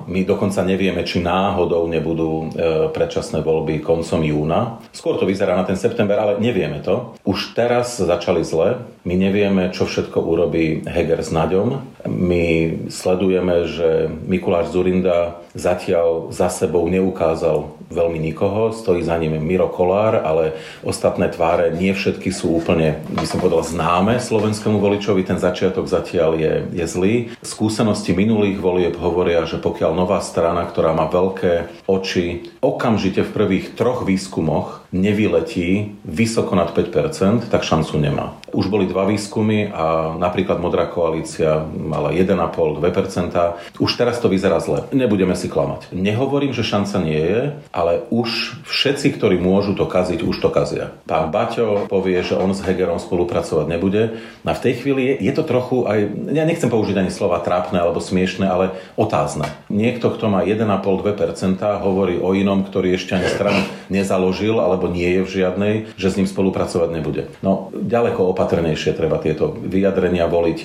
my 0.09 0.25
dokonca 0.25 0.65
nevieme, 0.65 1.05
či 1.05 1.21
náhodou 1.21 1.85
nebudú 1.87 2.55
predčasné 2.91 3.45
voľby 3.45 3.85
koncom 3.85 4.25
júna. 4.25 4.81
Skôr 4.95 5.21
to 5.21 5.29
vyzerá 5.29 5.55
na 5.55 5.69
ten 5.69 5.77
september, 5.77 6.17
ale 6.17 6.41
nevieme 6.41 6.81
to. 6.81 7.15
Už 7.27 7.53
teraz 7.53 8.01
začali 8.01 8.41
zle. 8.47 8.83
My 9.05 9.15
nevieme, 9.21 9.69
čo 9.75 9.85
všetko 9.85 10.17
urobí 10.17 10.87
Heger 10.89 11.21
s 11.21 11.35
Naďom. 11.35 11.94
My 12.05 12.77
sledujeme, 12.93 13.65
že 13.65 14.13
Mikuláš 14.29 14.77
Zurinda 14.77 15.41
zatiaľ 15.57 16.29
za 16.35 16.53
sebou 16.53 16.85
neukázal 16.91 17.73
veľmi 17.89 18.21
nikoho, 18.21 18.77
stojí 18.77 19.01
za 19.01 19.17
ním 19.17 19.41
Miro 19.41 19.71
Kolár, 19.73 20.21
ale 20.21 20.53
ostatné 20.85 21.33
tváre 21.33 21.73
nie 21.73 21.95
všetky 21.95 22.29
sú 22.29 22.61
úplne, 22.61 23.01
by 23.09 23.25
som 23.25 23.41
povedal, 23.41 23.65
známe 23.65 24.21
slovenskému 24.21 24.83
voličovi. 24.83 25.25
Ten 25.25 25.41
začiatok 25.41 25.89
zatiaľ 25.89 26.37
je, 26.37 26.53
je 26.77 26.85
zlý. 26.85 27.15
Skúsenosti 27.41 28.13
minulých 28.13 28.61
volieb 28.61 28.95
hovoria, 29.01 29.49
že 29.49 29.63
pokiaľ 29.63 29.97
nová 29.97 30.21
strana, 30.21 30.69
ktorá 30.69 30.93
má 30.93 31.09
veľké 31.09 31.87
oči, 31.89 32.53
okamžite 32.61 33.25
v 33.25 33.35
prvých 33.35 33.67
troch 33.79 34.05
výskumoch 34.05 34.84
nevyletí 34.95 35.99
vysoko 36.07 36.55
nad 36.55 36.71
5%, 36.71 37.51
tak 37.51 37.67
šancu 37.67 37.99
nemá. 37.99 38.39
Už 38.55 38.71
boli 38.71 38.87
dva 38.87 39.03
výskumy 39.11 39.75
a 39.75 40.15
napríklad 40.15 40.63
Modrá 40.63 40.87
koalícia 40.87 41.67
mala 41.67 42.15
1,5-2%. 42.15 43.83
Už 43.83 43.91
teraz 43.99 44.23
to 44.23 44.31
vyzerá 44.31 44.63
zle. 44.63 44.87
Nebudeme 44.95 45.35
si 45.35 45.51
klamať. 45.51 45.91
Nehovorím, 45.91 46.55
že 46.55 46.63
šanca 46.63 47.03
nie 47.03 47.19
je, 47.19 47.41
ale 47.75 48.07
už 48.15 48.63
všetci, 48.71 49.19
ktorí 49.19 49.43
môžu 49.43 49.75
to 49.75 49.91
kaziť, 49.91 50.23
už 50.23 50.39
to 50.39 50.55
kazia. 50.55 50.95
Pán 51.11 51.35
Baťo 51.35 51.91
povie, 51.91 52.23
že 52.23 52.39
on 52.39 52.55
s 52.55 52.63
Hegerom 52.63 53.03
spolupracovať 53.03 53.67
nebude. 53.67 54.23
A 54.47 54.55
v 54.55 54.63
tej 54.63 54.87
chvíli 54.87 55.03
je, 55.11 55.27
je 55.27 55.33
to 55.35 55.43
trochu 55.43 55.83
aj, 55.83 55.99
ja 56.31 56.47
nechcem 56.47 56.71
použiť 56.71 56.95
ani 56.95 57.11
slova 57.11 57.43
trápne 57.43 57.83
alebo 57.83 57.99
smiešne, 57.99 58.47
ale 58.47 58.79
otázne. 58.95 59.51
Niekto, 59.67 60.15
kto 60.15 60.31
má 60.31 60.47
1,5-2%, 60.47 61.59
hovorí 61.83 62.23
o 62.23 62.31
inom, 62.39 62.63
ktorý 62.63 62.95
ešte 62.95 63.19
ani 63.19 63.27
stranu 63.27 63.61
nezaložil 63.91 64.63
alebo 64.85 64.93
nie 64.93 65.17
je 65.17 65.23
v 65.25 65.31
žiadnej, 65.41 65.75
že 65.97 66.13
s 66.13 66.17
ním 66.21 66.29
spolupracovať 66.29 66.93
nebude. 66.93 67.33
No, 67.41 67.73
ďaleko 67.73 68.37
opatrnejšie 68.37 68.93
treba 68.93 69.17
tieto 69.17 69.57
vyjadrenia 69.57 70.29
voliť. 70.29 70.59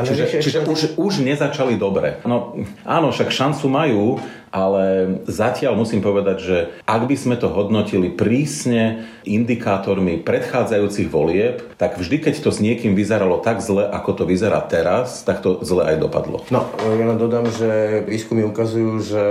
Ale 0.00 0.04
čiže, 0.08 0.24
čiže 0.40 0.58
už, 0.64 0.96
už 0.96 1.20
nezačali 1.20 1.76
dobre. 1.76 2.24
No, 2.24 2.56
áno, 2.88 3.12
však 3.12 3.28
šancu 3.28 3.68
majú, 3.68 4.16
ale 4.56 4.84
zatiaľ 5.28 5.76
musím 5.76 6.00
povedať, 6.00 6.38
že 6.40 6.56
ak 6.88 7.04
by 7.04 7.12
sme 7.12 7.36
to 7.36 7.52
hodnotili 7.52 8.08
prísne 8.08 9.04
indikátormi 9.28 10.24
predchádzajúcich 10.24 11.12
volieb, 11.12 11.60
tak 11.76 12.00
vždy, 12.00 12.24
keď 12.24 12.40
to 12.40 12.48
s 12.48 12.64
niekým 12.64 12.96
vyzeralo 12.96 13.44
tak 13.44 13.60
zle, 13.60 13.84
ako 13.84 14.22
to 14.22 14.24
vyzerá 14.24 14.64
teraz, 14.64 15.28
tak 15.28 15.44
to 15.44 15.60
zle 15.60 15.84
aj 15.84 16.00
dopadlo. 16.00 16.40
No, 16.48 16.64
ja 16.80 17.04
len 17.04 17.20
dodám, 17.20 17.44
že 17.52 18.00
výskumy 18.08 18.48
ukazujú, 18.48 19.04
že 19.04 19.22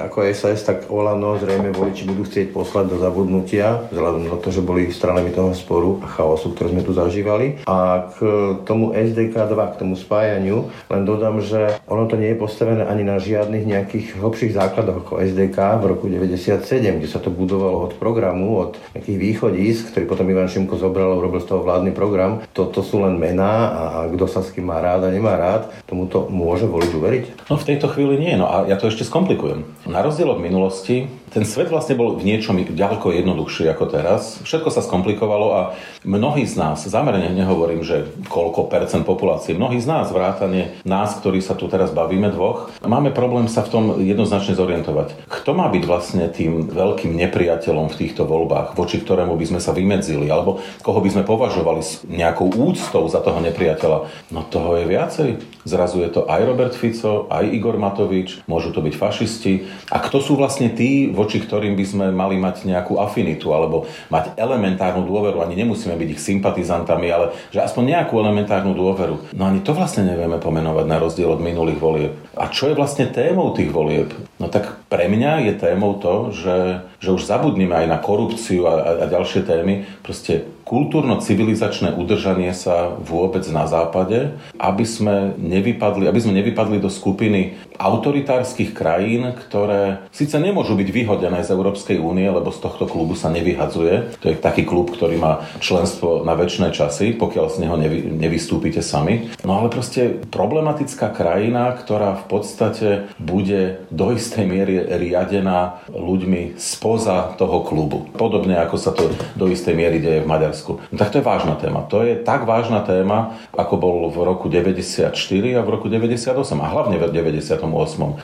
ako 0.00 0.24
SAS, 0.32 0.64
tak 0.64 0.88
Olano 0.88 1.36
zrejme 1.36 1.76
voliči 1.76 2.08
budú 2.08 2.24
chcieť 2.24 2.56
poslať 2.56 2.94
do 2.94 2.96
zabudnutia, 2.96 3.84
vzhľadom 3.92 4.32
na 4.32 4.38
to, 4.40 4.48
že 4.48 4.64
boli 4.64 4.88
stranami 4.88 5.28
toho 5.34 5.52
sporu 5.52 6.00
a 6.00 6.08
chaosu, 6.08 6.56
ktoré 6.56 6.72
sme 6.72 6.86
tu 6.86 6.96
zažívali. 6.96 7.60
A 7.68 8.08
k 8.16 8.16
tomu 8.64 8.96
SDK 8.96 9.44
2, 9.44 9.74
k 9.76 9.80
tomu 9.82 9.98
spájaniu, 9.98 10.72
len 10.88 11.02
dodám, 11.04 11.42
že 11.44 11.76
ono 11.84 12.08
to 12.08 12.16
nie 12.16 12.32
je 12.32 12.40
postavené 12.40 12.86
ani 12.86 13.04
na 13.04 13.18
žiadnych 13.20 13.66
nejakých 13.66 14.06
hlbších 14.16 14.54
základoch 14.54 14.69
základoch 14.70 15.02
ako 15.02 15.18
SDK 15.18 15.58
v 15.82 15.84
roku 15.90 16.06
97, 16.06 17.02
kde 17.02 17.08
sa 17.10 17.18
to 17.18 17.34
budovalo 17.34 17.90
od 17.90 17.98
programu, 17.98 18.70
od 18.70 18.78
nejakých 18.94 19.18
východísk, 19.18 19.82
ktorý 19.90 20.06
potom 20.06 20.30
Ivan 20.30 20.46
Šimko 20.46 20.78
zobral 20.78 21.10
a 21.10 21.18
urobil 21.18 21.42
z 21.42 21.50
toho 21.50 21.66
vládny 21.66 21.90
program. 21.90 22.46
Toto 22.54 22.86
sú 22.86 23.02
len 23.02 23.18
mená 23.18 23.52
a 23.74 23.84
kto 24.06 24.30
sa 24.30 24.46
s 24.46 24.54
kým 24.54 24.70
má 24.70 24.78
rád 24.78 25.10
a 25.10 25.10
nemá 25.10 25.34
rád, 25.34 25.74
tomuto 25.90 26.30
môže 26.30 26.70
voliť 26.70 26.90
uveriť? 26.94 27.24
No 27.50 27.58
v 27.58 27.66
tejto 27.66 27.90
chvíli 27.90 28.22
nie, 28.22 28.38
no 28.38 28.46
a 28.46 28.70
ja 28.70 28.78
to 28.78 28.86
ešte 28.86 29.02
skomplikujem. 29.02 29.66
Na 29.90 30.06
rozdiel 30.06 30.30
od 30.30 30.38
minulosti, 30.38 31.10
ten 31.30 31.46
svet 31.46 31.70
vlastne 31.70 31.94
bol 31.94 32.18
v 32.18 32.26
niečom 32.26 32.58
ďaleko 32.58 33.14
jednoduchší 33.14 33.70
ako 33.70 33.84
teraz. 33.86 34.42
Všetko 34.42 34.68
sa 34.74 34.82
skomplikovalo 34.82 35.48
a 35.54 35.60
mnohí 36.02 36.42
z 36.44 36.58
nás, 36.58 36.82
zamerne 36.84 37.30
nehovorím, 37.30 37.86
že 37.86 38.10
koľko 38.26 38.66
percent 38.66 39.06
populácie, 39.06 39.54
mnohí 39.54 39.78
z 39.78 39.86
nás, 39.86 40.10
vrátane 40.10 40.82
nás, 40.82 41.14
ktorí 41.22 41.38
sa 41.38 41.54
tu 41.54 41.70
teraz 41.70 41.94
bavíme 41.94 42.28
dvoch, 42.34 42.74
máme 42.82 43.14
problém 43.14 43.46
sa 43.46 43.62
v 43.62 43.72
tom 43.72 43.84
jednoznačne 44.02 44.58
zorientovať. 44.58 45.30
Kto 45.30 45.54
má 45.54 45.70
byť 45.70 45.82
vlastne 45.86 46.26
tým 46.26 46.66
veľkým 46.68 47.14
nepriateľom 47.14 47.94
v 47.94 47.98
týchto 48.02 48.26
voľbách, 48.26 48.74
voči 48.74 48.98
ktorému 48.98 49.38
by 49.38 49.46
sme 49.54 49.60
sa 49.62 49.70
vymedzili, 49.70 50.26
alebo 50.26 50.58
koho 50.82 50.98
by 50.98 51.10
sme 51.14 51.22
považovali 51.22 51.80
s 51.80 52.02
nejakou 52.10 52.50
úctou 52.50 53.06
za 53.06 53.22
toho 53.22 53.38
nepriateľa? 53.38 54.10
No 54.34 54.42
toho 54.42 54.76
je 54.82 54.84
viacej. 54.90 55.30
Zrazu 55.62 56.02
je 56.02 56.10
to 56.10 56.26
aj 56.26 56.40
Robert 56.42 56.74
Fico, 56.74 57.28
aj 57.30 57.46
Igor 57.46 57.76
Matovič, 57.76 58.42
môžu 58.48 58.72
to 58.74 58.80
byť 58.80 58.94
fašisti. 58.96 59.68
A 59.92 60.00
kto 60.00 60.18
sú 60.24 60.32
vlastne 60.34 60.72
tí, 60.72 61.12
voči 61.20 61.44
ktorým 61.44 61.76
by 61.76 61.84
sme 61.84 62.06
mali 62.08 62.40
mať 62.40 62.64
nejakú 62.64 62.96
afinitu, 62.96 63.52
alebo 63.52 63.84
mať 64.08 64.40
elementárnu 64.40 65.04
dôveru, 65.04 65.44
ani 65.44 65.60
nemusíme 65.60 65.92
byť 65.92 66.08
ich 66.16 66.24
sympatizantami, 66.24 67.12
ale 67.12 67.36
že 67.52 67.60
aspoň 67.60 68.00
nejakú 68.00 68.16
elementárnu 68.16 68.72
dôveru. 68.72 69.36
No 69.36 69.44
ani 69.44 69.60
to 69.60 69.76
vlastne 69.76 70.08
nevieme 70.08 70.40
pomenovať 70.40 70.86
na 70.88 70.96
rozdiel 70.96 71.28
od 71.28 71.44
minulých 71.44 71.76
volieb. 71.76 72.12
A 72.40 72.48
čo 72.48 72.72
je 72.72 72.78
vlastne 72.78 73.12
témou 73.12 73.52
tých 73.52 73.68
volieb? 73.68 74.16
No 74.40 74.48
tak 74.48 74.80
pre 74.88 75.12
mňa 75.12 75.44
je 75.44 75.52
témou 75.60 76.00
to, 76.00 76.32
že, 76.32 76.88
že 77.04 77.12
už 77.12 77.28
zabudnime 77.28 77.76
aj 77.76 77.86
na 77.92 77.98
korupciu 78.00 78.64
a, 78.64 78.74
a, 78.80 78.90
a 79.02 79.04
ďalšie 79.12 79.44
témy. 79.44 79.84
Proste 80.00 80.48
kultúrno-civilizačné 80.70 81.98
udržanie 81.98 82.54
sa 82.54 82.94
vôbec 82.94 83.42
na 83.50 83.66
západe, 83.66 84.38
aby 84.54 84.86
sme 84.86 85.34
nevypadli, 85.34 86.06
aby 86.06 86.20
sme 86.22 86.38
nevypadli 86.38 86.78
do 86.78 86.86
skupiny 86.86 87.58
autoritárskych 87.80 88.76
krajín, 88.76 89.32
ktoré 89.32 90.04
síce 90.12 90.36
nemôžu 90.36 90.76
byť 90.76 90.88
vyhodené 90.92 91.40
z 91.40 91.56
Európskej 91.56 91.96
únie, 91.96 92.28
lebo 92.28 92.52
z 92.52 92.60
tohto 92.60 92.84
klubu 92.84 93.16
sa 93.16 93.32
nevyhadzuje. 93.32 94.20
To 94.20 94.26
je 94.28 94.36
taký 94.36 94.68
klub, 94.68 94.92
ktorý 94.92 95.16
má 95.16 95.48
členstvo 95.64 96.20
na 96.28 96.36
väčšie 96.36 96.68
časy, 96.76 97.16
pokiaľ 97.16 97.46
z 97.48 97.56
neho 97.64 97.76
nevy, 97.80 98.04
nevystúpite 98.12 98.84
sami. 98.84 99.32
No 99.48 99.56
ale 99.56 99.72
proste 99.72 100.20
problematická 100.28 101.08
krajina, 101.08 101.72
ktorá 101.72 102.20
v 102.20 102.24
podstate 102.28 102.88
bude 103.16 103.80
do 103.88 104.12
istej 104.12 104.44
miery 104.44 104.76
riadená 104.84 105.80
ľuďmi 105.88 106.60
spoza 106.60 107.32
toho 107.40 107.64
klubu. 107.64 108.04
Podobne 108.12 108.60
ako 108.60 108.76
sa 108.76 108.92
to 108.92 109.08
do 109.38 109.46
istej 109.48 109.72
miery 109.72 110.02
deje 110.02 110.20
v 110.20 110.28
Maďarsku. 110.28 110.72
No 110.92 110.96
tak 111.00 111.14
to 111.14 111.22
je 111.22 111.24
vážna 111.24 111.56
téma. 111.56 111.86
To 111.88 112.04
je 112.04 112.18
tak 112.18 112.44
vážna 112.44 112.84
téma, 112.84 113.40
ako 113.54 113.74
bol 113.78 113.96
v 114.10 114.18
roku 114.26 114.50
94 114.50 115.14
a 115.56 115.62
v 115.62 115.68
roku 115.70 115.86
98 115.86 116.34
a 116.34 116.66
hlavne 116.66 116.98
v 116.98 117.08
98 117.08 117.69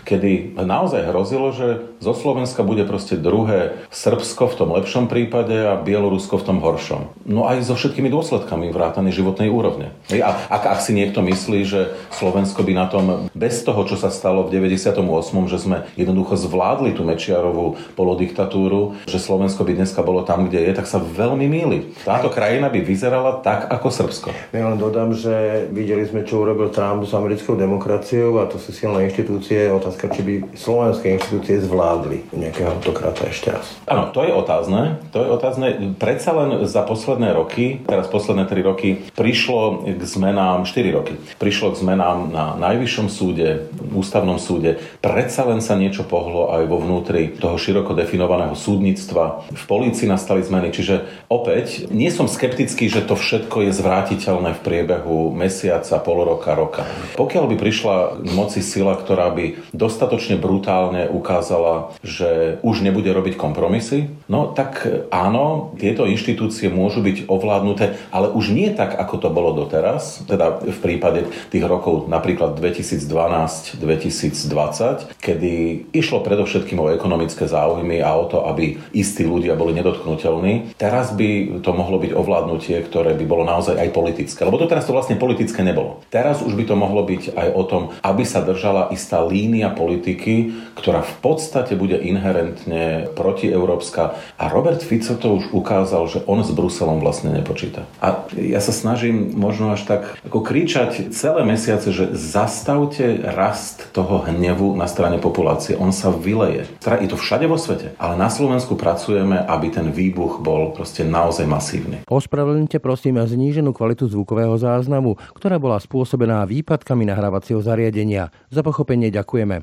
kedy 0.04 0.56
naozaj 0.58 1.08
hrozilo, 1.08 1.54
že 1.54 1.96
zo 2.02 2.12
Slovenska 2.12 2.66
bude 2.66 2.84
proste 2.84 3.16
druhé 3.16 3.86
Srbsko 3.92 4.52
v 4.52 4.58
tom 4.58 4.68
lepšom 4.76 5.08
prípade 5.08 5.54
a 5.54 5.78
Bielorusko 5.80 6.38
v 6.40 6.46
tom 6.46 6.58
horšom. 6.60 7.24
No 7.24 7.48
aj 7.48 7.66
so 7.66 7.74
všetkými 7.78 8.12
dôsledkami 8.12 8.68
vrátane 8.70 9.08
životnej 9.10 9.48
úrovne. 9.48 9.92
A 10.12 10.30
ak, 10.50 10.62
ak 10.76 10.80
si 10.84 10.92
niekto 10.92 11.24
myslí, 11.24 11.60
že 11.64 11.80
Slovensko 12.12 12.62
by 12.62 12.72
na 12.76 12.86
tom 12.90 13.04
bez 13.32 13.64
toho, 13.64 13.82
čo 13.88 13.96
sa 13.96 14.12
stalo 14.12 14.46
v 14.46 14.60
98., 14.60 14.98
že 15.46 15.58
sme 15.58 15.86
jednoducho 15.96 16.36
zvládli 16.36 16.92
tú 16.92 17.06
Mečiarovú 17.06 17.80
polodiktatúru, 17.96 18.98
že 19.08 19.22
Slovensko 19.22 19.64
by 19.64 19.72
dneska 19.82 20.00
bolo 20.04 20.22
tam, 20.22 20.48
kde 20.48 20.66
je, 20.68 20.72
tak 20.76 20.88
sa 20.88 20.98
veľmi 21.00 21.46
míli. 21.48 21.78
Táto 22.04 22.28
krajina 22.32 22.68
by 22.68 22.80
vyzerala 22.82 23.40
tak 23.40 23.68
ako 23.68 23.88
Srbsko. 23.88 24.28
Ja 24.52 24.68
len 24.68 24.80
dodám, 24.80 25.12
že 25.16 25.66
videli 25.70 26.04
sme, 26.08 26.24
čo 26.24 26.42
urobil 26.42 26.72
Trump 26.72 27.04
s 27.04 27.12
americkou 27.12 27.56
demokraciou 27.56 28.40
a 28.40 28.48
to 28.48 28.56
sú 28.60 28.72
silné 28.72 29.08
inštitúcie 29.08 29.35
inštitúcie, 29.36 29.68
otázka, 29.68 30.08
či 30.08 30.20
by 30.24 30.34
slovenské 30.56 31.06
inštitúcie 31.20 31.60
zvládli 31.60 32.24
nejakého 32.32 32.72
autokrata 32.72 33.28
ešte 33.28 33.52
raz. 33.52 33.68
Áno, 33.84 34.08
to 34.16 34.24
je 34.24 34.32
otázne. 34.32 34.96
To 35.12 35.20
je 35.20 35.28
otázne. 35.28 35.66
Predsa 36.00 36.32
len 36.32 36.64
za 36.64 36.80
posledné 36.80 37.36
roky, 37.36 37.84
teraz 37.84 38.08
posledné 38.08 38.48
3 38.48 38.64
roky, 38.64 39.04
prišlo 39.12 39.84
k 39.84 40.00
zmenám, 40.00 40.64
4 40.64 40.96
roky, 40.96 41.20
prišlo 41.36 41.76
k 41.76 41.84
zmenám 41.84 42.32
na 42.32 42.56
Najvyššom 42.56 43.08
súde, 43.12 43.68
Ústavnom 43.92 44.40
súde. 44.40 44.80
Predsa 45.04 45.44
len 45.44 45.60
sa 45.60 45.76
niečo 45.76 46.08
pohlo 46.08 46.56
aj 46.56 46.64
vo 46.64 46.80
vnútri 46.80 47.36
toho 47.36 47.60
široko 47.60 47.92
definovaného 47.92 48.56
súdnictva. 48.56 49.44
V 49.52 49.64
polícii 49.68 50.08
nastali 50.08 50.40
zmeny, 50.40 50.72
čiže 50.72 51.04
opäť 51.28 51.92
nie 51.92 52.08
som 52.08 52.24
skeptický, 52.24 52.88
že 52.88 53.04
to 53.04 53.20
všetko 53.20 53.68
je 53.68 53.76
zvrátiteľné 53.76 54.56
v 54.56 54.64
priebehu 54.64 55.28
mesiaca, 55.36 56.00
pol 56.00 56.24
roka, 56.24 56.56
roka. 56.56 56.82
Pokiaľ 57.20 57.44
by 57.52 57.56
prišla 57.60 57.96
moci 58.32 58.64
sila, 58.64 58.96
ktorá 58.96 59.25
ktorá 59.26 59.34
by 59.34 59.74
dostatočne 59.74 60.38
brutálne 60.38 61.10
ukázala, 61.10 61.98
že 62.06 62.62
už 62.62 62.86
nebude 62.86 63.10
robiť 63.10 63.34
kompromisy, 63.34 64.06
no 64.30 64.54
tak 64.54 64.86
áno, 65.10 65.74
tieto 65.82 66.06
inštitúcie 66.06 66.70
môžu 66.70 67.02
byť 67.02 67.26
ovládnuté, 67.26 67.98
ale 68.14 68.30
už 68.30 68.54
nie 68.54 68.70
tak, 68.70 68.94
ako 68.94 69.18
to 69.18 69.34
bolo 69.34 69.50
doteraz, 69.50 70.22
teda 70.30 70.62
v 70.62 70.78
prípade 70.78 71.26
tých 71.50 71.66
rokov 71.66 72.06
napríklad 72.06 72.54
2012-2020, 72.54 75.18
kedy 75.18 75.54
išlo 75.90 76.22
predovšetkým 76.22 76.78
o 76.78 76.94
ekonomické 76.94 77.50
záujmy 77.50 77.98
a 77.98 78.14
o 78.14 78.30
to, 78.30 78.46
aby 78.46 78.78
istí 78.94 79.26
ľudia 79.26 79.58
boli 79.58 79.74
nedotknutelní. 79.74 80.78
Teraz 80.78 81.10
by 81.18 81.58
to 81.66 81.74
mohlo 81.74 81.98
byť 81.98 82.14
ovládnutie, 82.14 82.78
ktoré 82.86 83.18
by 83.18 83.26
bolo 83.26 83.42
naozaj 83.42 83.74
aj 83.74 83.90
politické. 83.90 84.46
Lebo 84.46 84.62
doteraz 84.62 84.86
to 84.86 84.94
vlastne 84.94 85.18
politické 85.18 85.66
nebolo. 85.66 86.06
Teraz 86.14 86.46
už 86.46 86.54
by 86.54 86.70
to 86.70 86.78
mohlo 86.78 87.02
byť 87.02 87.34
aj 87.34 87.48
o 87.56 87.64
tom, 87.66 87.90
aby 88.04 88.36
sa 88.36 88.44
držala 88.44 88.92
istá 88.92 89.05
istá 89.06 89.22
línia 89.22 89.70
politiky, 89.70 90.50
ktorá 90.74 91.06
v 91.06 91.14
podstate 91.22 91.78
bude 91.78 91.94
inherentne 91.94 93.06
protieurópska. 93.14 94.18
A 94.34 94.50
Robert 94.50 94.82
Fico 94.82 95.14
to 95.14 95.38
už 95.38 95.54
ukázal, 95.54 96.10
že 96.10 96.26
on 96.26 96.42
s 96.42 96.50
Bruselom 96.50 96.98
vlastne 96.98 97.30
nepočíta. 97.30 97.86
A 98.02 98.26
ja 98.34 98.58
sa 98.58 98.74
snažím 98.74 99.38
možno 99.38 99.70
až 99.70 99.86
tak 99.86 100.18
ako 100.26 100.42
kričať 100.42 101.14
celé 101.14 101.46
mesiace, 101.46 101.94
že 101.94 102.18
zastavte 102.18 103.22
rast 103.30 103.94
toho 103.94 104.26
hnevu 104.26 104.74
na 104.74 104.90
strane 104.90 105.22
populácie. 105.22 105.78
On 105.78 105.94
sa 105.94 106.10
vyleje. 106.10 106.66
Teda 106.82 106.98
je 106.98 107.06
to 107.06 107.14
všade 107.14 107.46
vo 107.46 107.54
svete. 107.54 107.94
Ale 108.02 108.18
na 108.18 108.26
Slovensku 108.26 108.74
pracujeme, 108.74 109.38
aby 109.38 109.70
ten 109.70 109.94
výbuch 109.94 110.42
bol 110.42 110.74
proste 110.74 111.06
naozaj 111.06 111.46
masívny. 111.46 112.02
Ospravedlňte 112.10 112.82
prosím 112.82 113.22
zníženú 113.22 113.70
kvalitu 113.70 114.10
zvukového 114.10 114.58
záznamu, 114.58 115.14
ktorá 115.38 115.62
bola 115.62 115.78
spôsobená 115.78 116.42
výpadkami 116.48 117.06
nahrávacieho 117.06 117.62
zariadenia. 117.62 118.34
Za 118.48 118.64
pochopenie 118.64 118.95
ďakujeme. 119.12 119.62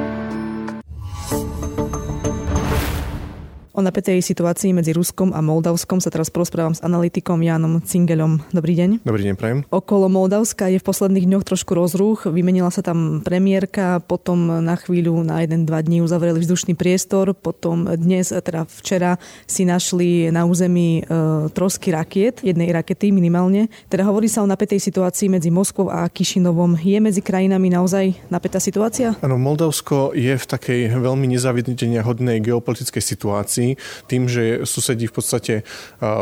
O 3.81 3.89
napätej 3.89 4.21
situácii 4.21 4.77
medzi 4.77 4.93
Ruskom 4.93 5.33
a 5.33 5.41
Moldavskom 5.41 5.97
sa 5.97 6.13
teraz 6.13 6.29
porozprávam 6.29 6.77
s 6.77 6.85
analytikom 6.85 7.41
Jánom 7.41 7.81
Cingelom. 7.81 8.37
Dobrý 8.53 8.77
deň. 8.77 9.01
Dobrý 9.01 9.25
deň, 9.25 9.33
prajem. 9.33 9.59
Okolo 9.73 10.05
Moldavska 10.05 10.69
je 10.69 10.77
v 10.77 10.85
posledných 10.85 11.25
dňoch 11.25 11.41
trošku 11.41 11.73
rozruch. 11.73 12.29
Vymenila 12.29 12.69
sa 12.69 12.85
tam 12.85 13.25
premiérka, 13.25 13.97
potom 14.05 14.61
na 14.61 14.77
chvíľu, 14.77 15.25
na 15.25 15.41
jeden, 15.41 15.65
dva 15.65 15.81
dní 15.81 16.05
uzavreli 16.05 16.37
vzdušný 16.37 16.77
priestor, 16.77 17.33
potom 17.33 17.89
dnes, 17.97 18.29
teda 18.29 18.69
včera 18.69 19.17
si 19.49 19.65
našli 19.65 20.29
na 20.29 20.45
území 20.45 21.01
e, 21.01 21.03
trosky 21.49 21.89
rakiet, 21.89 22.45
jednej 22.45 22.69
rakety 22.69 23.09
minimálne. 23.09 23.65
Teda 23.89 24.05
hovorí 24.05 24.29
sa 24.29 24.45
o 24.45 24.51
napätej 24.51 24.77
situácii 24.77 25.25
medzi 25.25 25.49
Moskvou 25.49 25.89
a 25.89 26.05
Kišinovom. 26.05 26.77
Je 26.77 27.01
medzi 27.01 27.25
krajinami 27.25 27.73
naozaj 27.73 28.29
napätá 28.29 28.61
situácia? 28.61 29.17
Áno, 29.25 29.41
Moldavsko 29.41 30.13
je 30.13 30.37
v 30.37 30.45
takej 30.45 30.93
veľmi 31.01 31.33
nezavidenia 31.33 32.05
hodnej 32.05 32.45
geopolitickej 32.45 33.01
situácii 33.01 33.70
situácii, 33.71 34.07
tým, 34.07 34.27
že 34.27 34.67
susedí 34.67 35.07
v 35.07 35.15
podstate 35.15 35.53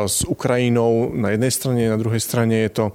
s 0.06 0.22
Ukrajinou 0.28 1.14
na 1.14 1.34
jednej 1.34 1.52
strane, 1.52 1.90
na 1.90 1.98
druhej 1.98 2.22
strane 2.22 2.70
je 2.70 2.72
to 2.72 2.86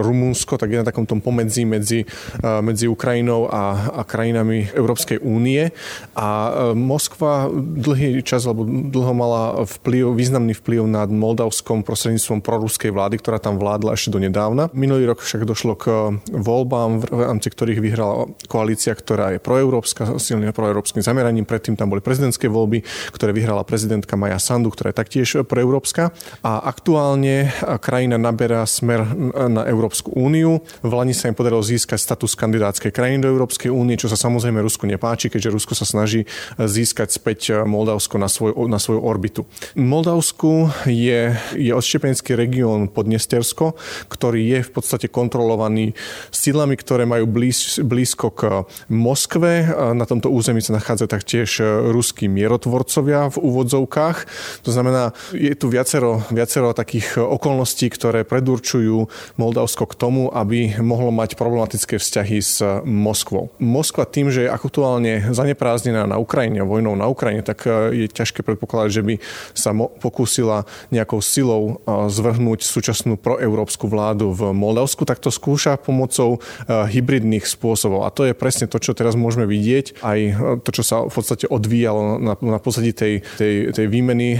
Rumúnsko, 0.00 0.60
tak 0.60 0.70
je 0.70 0.80
na 0.82 0.86
takom 0.86 1.08
tom 1.08 1.24
pomedzi 1.24 1.64
medzi, 1.64 2.04
medzi 2.42 2.86
Ukrajinou 2.90 3.48
a, 3.48 3.96
a 3.96 4.02
krajinami 4.04 4.68
Európskej 4.72 5.24
únie. 5.24 5.72
A 6.16 6.28
Moskva 6.76 7.48
dlhý 7.52 8.20
čas, 8.20 8.44
alebo 8.44 8.66
dlho 8.66 9.14
mala 9.16 9.42
vplyv, 9.64 10.12
významný 10.16 10.52
vplyv 10.58 10.84
nad 10.90 11.08
Moldavskom 11.08 11.80
prostredníctvom 11.86 12.44
proruskej 12.44 12.92
vlády, 12.92 13.16
ktorá 13.20 13.40
tam 13.40 13.56
vládla 13.56 13.96
ešte 13.96 14.12
do 14.12 14.20
nedávna. 14.20 14.68
Minulý 14.76 15.08
rok 15.08 15.24
však 15.24 15.48
došlo 15.48 15.74
k 15.78 15.84
voľbám, 16.28 16.90
v 17.00 17.20
rámci 17.24 17.48
ktorých 17.48 17.80
vyhrala 17.80 18.28
koalícia, 18.50 18.92
ktorá 18.92 19.36
je 19.36 19.38
proeurópska, 19.40 20.20
silne 20.20 20.52
proeurópskym 20.52 21.00
zameraním. 21.00 21.48
Predtým 21.48 21.78
tam 21.78 21.88
boli 21.88 22.04
prezidentské 22.04 22.50
voľby, 22.50 22.84
ktoré 23.14 23.32
vyhrala 23.32 23.59
bývalá 23.60 23.68
prezidentka 23.68 24.16
Maja 24.16 24.40
Sandu, 24.40 24.72
ktorá 24.72 24.88
je 24.90 25.00
taktiež 25.04 25.28
proeurópska. 25.44 26.16
A 26.40 26.64
aktuálne 26.64 27.52
krajina 27.84 28.16
naberá 28.16 28.64
smer 28.64 29.04
na 29.52 29.68
Európsku 29.68 30.16
úniu. 30.16 30.64
V 30.80 30.92
Lani 30.92 31.12
sa 31.12 31.28
im 31.28 31.36
podarilo 31.36 31.60
získať 31.60 32.00
status 32.00 32.32
kandidátskej 32.40 32.88
krajiny 32.88 33.20
do 33.20 33.28
Európskej 33.28 33.68
únie, 33.68 34.00
čo 34.00 34.08
sa 34.08 34.16
samozrejme 34.16 34.64
Rusku 34.64 34.88
nepáči, 34.88 35.28
keďže 35.28 35.52
Rusko 35.52 35.76
sa 35.76 35.84
snaží 35.84 36.24
získať 36.56 37.12
späť 37.12 37.40
Moldavsko 37.68 38.16
na, 38.16 38.32
svoj, 38.32 38.56
na 38.64 38.80
svoju 38.80 39.04
orbitu. 39.04 39.44
Moldavsku 39.76 40.72
je, 40.88 41.36
je 41.52 41.72
odštepenský 41.76 42.32
región 42.32 42.88
Podnestersko, 42.88 43.76
ktorý 44.08 44.40
je 44.56 44.58
v 44.64 44.70
podstate 44.72 45.12
kontrolovaný 45.12 45.92
silami, 46.32 46.80
ktoré 46.80 47.04
majú 47.04 47.28
blíz, 47.28 47.76
blízko 47.76 48.32
k 48.32 48.64
Moskve. 48.88 49.68
Na 49.92 50.08
tomto 50.08 50.32
území 50.32 50.64
sa 50.64 50.80
nachádza 50.80 51.10
taktiež 51.10 51.60
ruskí 51.90 52.30
mierotvorcovia 52.30 53.28
v 53.28 53.49
úvodzovkách. 53.50 54.16
To 54.64 54.70
znamená, 54.70 55.10
je 55.34 55.52
tu 55.58 55.66
viacero, 55.66 56.22
viacero 56.30 56.70
takých 56.70 57.18
okolností, 57.18 57.90
ktoré 57.90 58.22
predurčujú 58.22 59.10
Moldavsko 59.36 59.90
k 59.90 59.98
tomu, 59.98 60.30
aby 60.30 60.78
mohlo 60.78 61.10
mať 61.10 61.34
problematické 61.34 61.98
vzťahy 61.98 62.38
s 62.38 62.62
Moskvou. 62.86 63.50
Moskva 63.58 64.06
tým, 64.06 64.30
že 64.30 64.46
je 64.46 64.54
aktuálne 64.54 65.34
zaneprázdnená 65.34 66.06
na 66.06 66.16
Ukrajine, 66.22 66.62
vojnou 66.62 66.94
na 66.94 67.10
Ukrajine, 67.10 67.42
tak 67.42 67.66
je 67.66 68.06
ťažké 68.06 68.46
predpokladať, 68.46 68.90
že 68.94 69.02
by 69.02 69.14
sa 69.52 69.74
pokúsila 69.74 70.64
nejakou 70.94 71.18
silou 71.18 71.82
zvrhnúť 71.88 72.62
súčasnú 72.62 73.18
proeurópsku 73.18 73.90
vládu 73.90 74.30
v 74.30 74.54
Moldavsku, 74.54 75.02
tak 75.02 75.18
to 75.18 75.34
skúša 75.34 75.80
pomocou 75.80 76.38
hybridných 76.68 77.48
spôsobov. 77.48 78.06
A 78.06 78.14
to 78.14 78.28
je 78.28 78.36
presne 78.36 78.70
to, 78.70 78.78
čo 78.78 78.94
teraz 78.94 79.18
môžeme 79.18 79.48
vidieť. 79.48 80.04
Aj 80.04 80.18
to, 80.62 80.70
čo 80.70 80.82
sa 80.84 81.02
v 81.08 81.12
podstate 81.12 81.48
odvíjalo 81.48 82.20
na, 82.20 82.34
na 82.38 82.58
pozadí 82.60 82.92
tej, 82.92 83.24
tej, 83.40 83.72
tej 83.72 83.86
výmeny, 83.88 84.36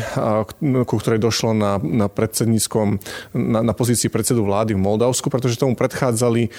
ku 0.61 0.95
ktorej 1.01 1.17
došlo 1.17 1.57
na, 1.57 1.81
na 1.81 2.13
predsedníckom, 2.13 3.01
na, 3.33 3.65
na 3.65 3.73
pozícii 3.73 4.13
predsedu 4.13 4.45
vlády 4.45 4.77
v 4.77 4.85
Moldavsku, 4.85 5.33
pretože 5.33 5.57
tomu 5.57 5.73
predchádzali 5.73 6.53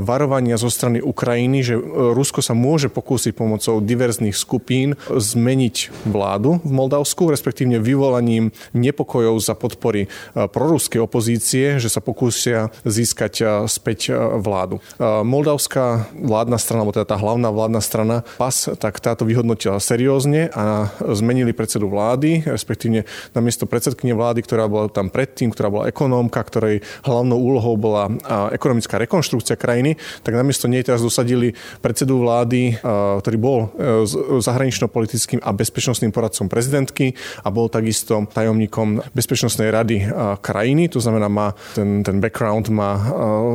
varovania 0.00 0.56
zo 0.56 0.72
strany 0.72 1.04
Ukrajiny, 1.04 1.60
že 1.60 1.76
Rusko 2.16 2.40
sa 2.40 2.56
môže 2.56 2.88
pokúsiť 2.88 3.36
pomocou 3.36 3.84
diverzných 3.84 4.32
skupín 4.32 4.96
zmeniť 5.12 6.06
vládu 6.08 6.64
v 6.64 6.72
Moldavsku, 6.72 7.28
respektívne 7.28 7.76
vyvolaním 7.76 8.56
nepokojov 8.72 9.36
za 9.42 9.52
podpory 9.52 10.08
proruskej 10.32 11.02
opozície, 11.02 11.76
že 11.76 11.92
sa 11.92 12.00
pokúsia 12.00 12.72
získať 12.88 13.66
späť 13.68 14.14
vládu. 14.40 14.80
Moldavská 15.02 16.08
vládna 16.14 16.56
strana, 16.56 16.86
alebo 16.86 16.94
teda 16.94 17.10
tá 17.10 17.18
hlavná 17.18 17.50
vládna 17.50 17.80
strana 17.82 18.16
PAS, 18.38 18.70
tak 18.78 19.02
táto 19.02 19.26
vyhodnotila 19.26 19.82
seriózne 19.82 20.48
a 20.54 20.94
zmenili 21.02 21.50
predsedu 21.50 21.81
vlády, 21.88 22.44
respektívne 22.46 23.06
namiesto 23.32 23.64
predsedkynie 23.64 24.12
vlády, 24.12 24.42
ktorá 24.42 24.66
bola 24.66 24.90
tam 24.90 25.08
predtým, 25.08 25.54
ktorá 25.54 25.68
bola 25.70 25.84
ekonómka, 25.88 26.42
ktorej 26.42 26.84
hlavnou 27.06 27.38
úlohou 27.38 27.74
bola 27.78 28.10
ekonomická 28.52 28.98
rekonštrukcia 29.00 29.56
krajiny, 29.56 29.96
tak 30.22 30.36
namiesto 30.36 30.66
nej 30.66 30.82
teraz 30.84 31.00
dosadili 31.00 31.54
predsedu 31.80 32.20
vlády, 32.20 32.78
ktorý 33.22 33.36
bol 33.38 33.58
e, 33.74 34.06
zahranično-politickým 34.42 35.40
a 35.40 35.50
bezpečnostným 35.54 36.10
poradcom 36.10 36.50
prezidentky 36.50 37.14
a 37.42 37.48
bol 37.48 37.70
takisto 37.72 38.26
tajomníkom 38.28 39.04
Bezpečnostnej 39.12 39.70
rady 39.70 39.96
krajiny, 40.40 40.88
to 40.88 41.00
znamená 41.00 41.28
má 41.28 41.54
ten, 41.74 42.02
ten 42.02 42.20
background 42.20 42.68
má 42.68 42.98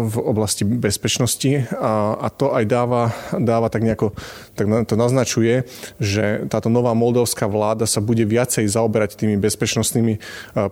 v 0.07 0.17
oblasti 0.21 0.63
bezpečnosti 0.63 1.67
a, 1.75 2.17
a 2.17 2.27
to 2.31 2.53
aj 2.53 2.63
dáva, 2.65 3.13
dáva 3.37 3.67
tak 3.67 3.83
nejako, 3.83 4.13
tak 4.55 4.65
to 4.87 4.95
naznačuje, 4.95 5.65
že 6.01 6.47
táto 6.49 6.71
nová 6.71 6.93
moldovská 6.97 7.45
vláda 7.45 7.85
sa 7.89 8.01
bude 8.01 8.16
viacej 8.23 8.65
zaoberať 8.65 9.19
tými 9.19 9.35
bezpečnostnými 9.37 10.17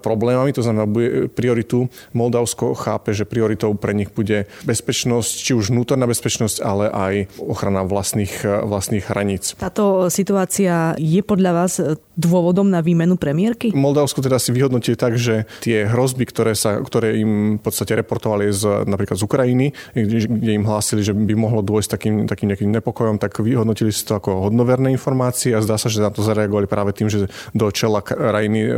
problémami, 0.02 0.56
to 0.56 0.64
znamená 0.64 0.88
bude 0.88 1.30
prioritu 1.34 1.92
Moldavsko 2.16 2.74
chápe, 2.74 3.12
že 3.12 3.28
prioritou 3.28 3.76
pre 3.76 3.92
nich 3.92 4.10
bude 4.10 4.48
bezpečnosť, 4.64 5.34
či 5.36 5.52
už 5.54 5.70
vnútorná 5.70 6.08
bezpečnosť, 6.08 6.58
ale 6.64 6.86
aj 6.90 7.14
ochrana 7.42 7.84
vlastných, 7.84 8.66
vlastných 8.66 9.06
hraníc. 9.12 9.58
Táto 9.60 10.08
situácia 10.08 10.96
je 10.96 11.22
podľa 11.22 11.52
vás 11.52 11.74
dôvodom 12.16 12.72
na 12.72 12.80
výmenu 12.80 13.20
premiérky? 13.20 13.76
Moldavsko 13.76 14.24
teda 14.24 14.40
si 14.40 14.56
vyhodnotili 14.56 14.96
tak, 14.96 15.20
že 15.20 15.44
tie 15.60 15.84
hrozby, 15.84 16.24
ktoré, 16.24 16.56
sa, 16.56 16.80
ktoré 16.80 17.20
im 17.20 17.60
v 17.60 17.62
podstate 17.62 18.00
reportovali 18.00 18.50
z, 18.56 18.88
napríklad 18.88 19.20
z 19.20 19.24
Ukrajiny, 19.28 19.68
kde, 19.92 20.32
kde 20.32 20.52
im 20.56 20.64
hlásili, 20.64 21.04
že 21.04 21.12
by 21.12 21.34
mohlo 21.36 21.60
dôjsť 21.60 21.90
takým, 21.92 22.16
takým 22.30 22.48
nejakým 22.56 22.72
nepokojom, 22.72 23.20
tak 23.20 23.36
vyhodnotili 23.36 23.92
si 23.92 24.08
to 24.08 24.16
ako 24.16 24.48
hodnoverné 24.48 24.96
informácie 24.96 25.52
a 25.52 25.60
zdá 25.60 25.76
sa, 25.76 25.92
že 25.92 26.00
na 26.00 26.14
to 26.14 26.24
zareagovali 26.24 26.70
práve 26.70 26.96
tým, 26.96 27.12
že 27.12 27.28
do 27.54 27.70
čela 27.70 28.02
krajiny 28.02 28.60
e, 28.66 28.72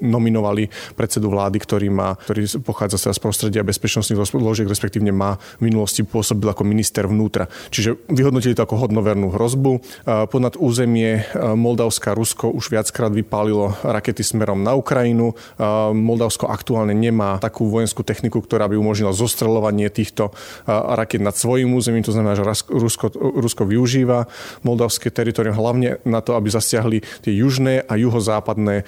nominovali 0.00 0.72
predsedu 0.96 1.28
vlády, 1.28 1.60
ktorý, 1.60 1.88
má, 1.92 2.16
ktorý 2.16 2.48
pochádza 2.64 3.12
z 3.12 3.20
prostredia 3.20 3.66
bezpečnostných 3.66 4.32
zložiek, 4.32 4.70
respektívne 4.70 5.12
má 5.12 5.36
v 5.60 5.68
minulosti 5.68 6.06
pôsobil 6.06 6.48
ako 6.48 6.64
minister 6.64 7.04
vnútra. 7.04 7.50
Čiže 7.68 8.08
vyhodnotili 8.08 8.56
to 8.56 8.64
ako 8.64 8.88
hodnovernú 8.88 9.28
hrozbu. 9.34 9.72
E, 9.76 9.80
ponad 10.30 10.56
územie 10.56 11.20
e, 11.20 11.42
Moldavska, 11.52 12.16
Rusko 12.16 12.48
už 12.48 12.72
viac 12.72 12.84
viackrát 12.94 13.10
vypálilo 13.10 13.74
rakety 13.82 14.22
smerom 14.22 14.62
na 14.62 14.78
Ukrajinu. 14.78 15.34
Moldavsko 15.90 16.46
aktuálne 16.46 16.92
nemá 16.94 17.42
takú 17.42 17.66
vojenskú 17.66 18.06
techniku, 18.06 18.38
ktorá 18.38 18.70
by 18.70 18.78
umožnila 18.78 19.10
zostreľovanie 19.10 19.90
týchto 19.90 20.30
raket 20.68 21.18
nad 21.18 21.34
svojim 21.34 21.72
územím. 21.74 22.06
To 22.06 22.14
znamená, 22.14 22.38
že 22.38 22.46
Rusko, 22.70 23.10
Rusko 23.16 23.66
využíva 23.66 24.30
moldavské 24.62 25.10
teritorium 25.10 25.58
hlavne 25.58 25.98
na 26.06 26.20
to, 26.20 26.36
aby 26.36 26.52
zasiahli 26.52 27.02
tie 27.24 27.32
južné 27.34 27.82
a 27.82 27.98
juhozápadné 28.04 28.84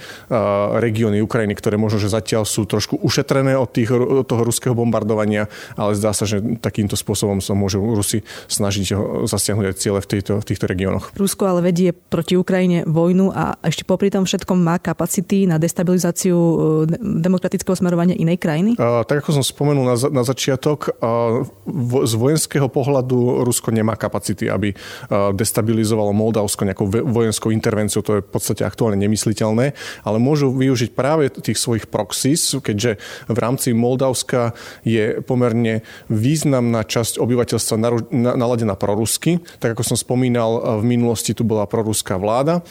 regióny 0.78 1.24
Ukrajiny, 1.24 1.56
ktoré 1.56 1.80
možno, 1.80 1.98
že 1.98 2.12
zatiaľ 2.12 2.44
sú 2.44 2.68
trošku 2.68 3.00
ušetrené 3.00 3.56
od, 3.56 3.70
tých, 3.72 3.90
od 3.92 4.26
toho 4.28 4.42
ruského 4.44 4.76
bombardovania, 4.76 5.48
ale 5.74 5.96
zdá 5.96 6.12
sa, 6.12 6.28
že 6.28 6.40
takýmto 6.60 6.94
spôsobom 6.94 7.40
sa 7.40 7.56
môžu 7.56 7.80
Rusi 7.82 8.22
snažiť 8.46 8.92
zasiahnuť 9.24 9.66
aj 9.72 9.76
ciele 9.78 9.98
v, 10.02 10.06
tejto, 10.06 10.42
v 10.42 10.44
týchto 10.44 10.66
regiónoch. 10.68 11.14
Rusko 11.16 11.48
ale 11.48 11.72
vedie 11.72 11.94
proti 11.96 12.36
Ukrajine 12.36 12.84
vojnu 12.84 13.32
a 13.32 13.56
ešte 13.64 13.88
popri 13.88 14.12
tom 14.12 14.28
všetkom 14.28 14.58
má 14.58 14.76
kapacity 14.76 15.48
na 15.48 15.56
destabilizáciu 15.56 16.36
e, 16.36 16.54
demokratického 17.00 17.76
smerovania 17.78 18.18
inej 18.18 18.38
krajiny? 18.42 18.70
A, 18.76 19.06
tak 19.06 19.24
ako 19.24 19.40
som 19.40 19.44
spomenul 19.44 19.86
na, 19.86 19.96
na 20.12 20.22
začiatok, 20.26 20.92
a, 21.00 21.42
v, 21.64 21.92
z 22.04 22.12
vojenského 22.18 22.68
pohľadu 22.68 23.46
Rusko 23.46 23.72
nemá 23.72 23.96
kapacity, 23.96 24.50
aby 24.50 24.74
a, 24.74 25.32
destabilizovalo 25.32 26.12
Moldavsko 26.12 26.66
nejakou 26.66 26.86
vojenskou 26.90 27.54
intervenciou. 27.54 28.04
To 28.04 28.20
je 28.20 28.24
v 28.24 28.30
podstate 28.30 28.62
aktuálne 28.66 28.98
nemysliteľné, 29.06 29.72
ale 30.02 30.18
môžu 30.18 30.50
využiť 30.50 30.90
práve 30.92 31.30
tých 31.30 31.56
svojich 31.56 31.86
proxys, 31.86 32.58
keďže 32.58 32.98
v 33.30 33.38
rámci 33.38 33.70
Moldavska 33.72 34.52
je 34.82 35.22
pomerne 35.22 35.86
významná 36.10 36.82
časť 36.82 37.22
obyvateľstva 37.22 37.76
naladená 38.12 38.74
prorusky. 38.74 39.38
Tak 39.62 39.78
ako 39.78 39.94
som 39.94 39.96
spomínal, 39.98 40.82
v 40.82 40.84
minulosti 40.84 41.32
tu 41.32 41.46
bola 41.46 41.70
proruská 41.70 42.18
vláda, 42.18 42.66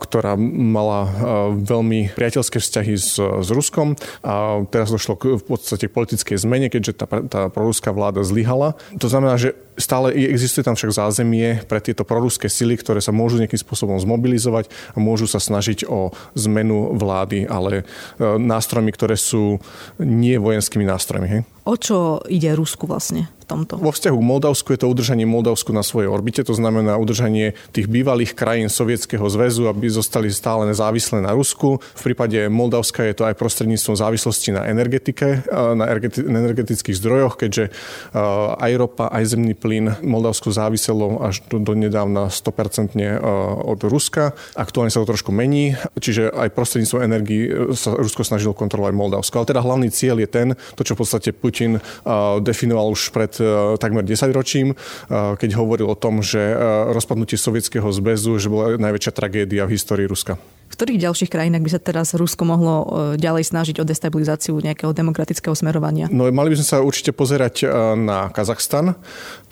ktorá 0.00 0.38
mala 0.40 1.00
e, 1.04 1.10
veľmi 1.66 2.16
priateľské 2.16 2.58
vzťahy 2.62 2.94
s, 2.96 3.20
s 3.20 3.48
Ruskom 3.52 3.98
a 4.24 4.64
teraz 4.72 4.88
došlo 4.88 5.18
k, 5.18 5.36
v 5.36 5.44
podstate 5.44 5.90
k 5.90 5.96
politickej 5.96 6.36
zmene, 6.40 6.72
keďže 6.72 6.92
tá, 6.96 7.06
tá 7.28 7.40
proruská 7.52 7.92
vláda 7.92 8.24
zlyhala. 8.24 8.78
To 8.96 9.10
znamená, 9.10 9.36
že 9.36 9.58
stále 9.76 10.12
existuje 10.12 10.64
tam 10.64 10.74
však 10.76 10.92
zázemie 10.92 11.64
pre 11.68 11.80
tieto 11.80 12.02
proruské 12.04 12.48
sily, 12.48 12.76
ktoré 12.76 13.00
sa 13.00 13.12
môžu 13.14 13.40
nejakým 13.40 13.60
spôsobom 13.60 13.96
zmobilizovať 14.00 14.68
a 14.92 14.98
môžu 15.00 15.28
sa 15.28 15.40
snažiť 15.40 15.88
o 15.88 16.12
zmenu 16.36 16.96
vlády, 16.96 17.48
ale 17.48 17.82
e, 17.82 17.84
nástrojmi, 18.36 18.92
ktoré 18.92 19.16
sú 19.16 19.60
nie 20.00 20.36
vojenskými 20.40 20.84
nástrojmi. 20.84 21.28
Hej? 21.28 21.42
O 21.66 21.74
čo 21.74 22.22
ide 22.30 22.54
Rusku 22.54 22.86
vlastne? 22.86 23.26
tomto? 23.46 23.78
Vo 23.78 23.94
vzťahu 23.94 24.18
k 24.18 24.26
Moldavsku 24.26 24.68
je 24.74 24.80
to 24.82 24.90
udržanie 24.90 25.22
Moldavsku 25.24 25.70
na 25.70 25.86
svojej 25.86 26.10
orbite, 26.10 26.42
to 26.42 26.52
znamená 26.52 26.98
udržanie 26.98 27.54
tých 27.70 27.86
bývalých 27.86 28.34
krajín 28.34 28.66
Sovietskeho 28.66 29.22
zväzu, 29.30 29.70
aby 29.70 29.86
zostali 29.86 30.28
stále 30.34 30.66
nezávislé 30.66 31.22
na 31.22 31.32
Rusku. 31.32 31.78
V 31.78 32.02
prípade 32.02 32.50
Moldavska 32.50 33.06
je 33.06 33.14
to 33.14 33.22
aj 33.30 33.38
prostredníctvom 33.38 33.96
závislosti 33.96 34.50
na 34.50 34.66
energetike, 34.66 35.46
na 35.54 35.86
energetických 36.18 36.98
zdrojoch, 36.98 37.38
keďže 37.38 37.70
aj 38.58 38.72
ropa, 38.74 39.06
aj 39.14 39.38
zemný 39.38 39.54
plyn 39.54 39.94
Moldavsku 40.02 40.50
záviselo 40.50 41.22
až 41.22 41.46
do, 41.46 41.72
nedávna 41.78 42.28
100% 42.28 42.98
od 43.62 43.80
Ruska. 43.86 44.34
Aktuálne 44.58 44.90
sa 44.90 44.98
to 45.06 45.14
trošku 45.14 45.30
mení, 45.30 45.78
čiže 45.94 46.34
aj 46.34 46.50
prostredníctvom 46.50 47.00
energii 47.06 47.42
sa 47.78 47.94
Rusko 47.94 48.26
snažilo 48.26 48.58
kontrolovať 48.58 48.92
Moldavsko. 48.96 49.38
Ale 49.38 49.48
teda 49.54 49.62
hlavný 49.62 49.88
cieľ 49.94 50.18
je 50.18 50.28
ten, 50.28 50.48
to 50.74 50.82
čo 50.82 50.98
v 50.98 51.06
podstate 51.06 51.30
Putin 51.30 51.54
definoval 52.42 52.92
už 52.92 53.10
pred 53.14 53.32
E, 53.46 53.78
takmer 53.78 54.04
10 54.04 54.32
ročím, 54.32 54.72
e, 54.72 54.76
keď 55.36 55.50
hovoril 55.56 55.88
o 55.90 55.96
tom, 55.98 56.20
že 56.20 56.38
rozpadnutie 56.92 57.38
Sovietskeho 57.38 57.86
zväzu, 57.92 58.38
že 58.40 58.48
bola 58.50 58.76
najväčšia 58.80 59.12
tragédia 59.14 59.62
v 59.68 59.74
histórii 59.76 60.06
Ruska. 60.08 60.38
V 60.66 60.74
ktorých 60.74 61.06
ďalších 61.06 61.30
krajinách 61.30 61.62
by 61.62 61.70
sa 61.70 61.80
teraz 61.80 62.10
Rusko 62.10 62.42
mohlo 62.42 62.74
ďalej 63.14 63.46
snažiť 63.46 63.78
o 63.78 63.84
destabilizáciu 63.86 64.58
nejakého 64.58 64.90
demokratického 64.90 65.54
smerovania? 65.54 66.10
No 66.10 66.26
mali 66.34 66.52
by 66.52 66.58
sme 66.58 66.66
sa 66.66 66.78
určite 66.82 67.14
pozerať 67.14 67.70
na 67.94 68.34
Kazachstan. 68.34 68.98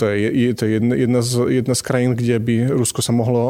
To 0.02 0.10
je, 0.10 0.50
to 0.58 0.66
je 0.66 0.70
jedna, 0.82 0.94
jedna, 0.98 1.20
z, 1.22 1.62
jedna 1.62 1.74
z 1.78 1.82
krajín, 1.86 2.18
kde 2.18 2.42
by 2.42 2.54
Rusko 2.74 2.98
sa 2.98 3.14
mohlo 3.14 3.42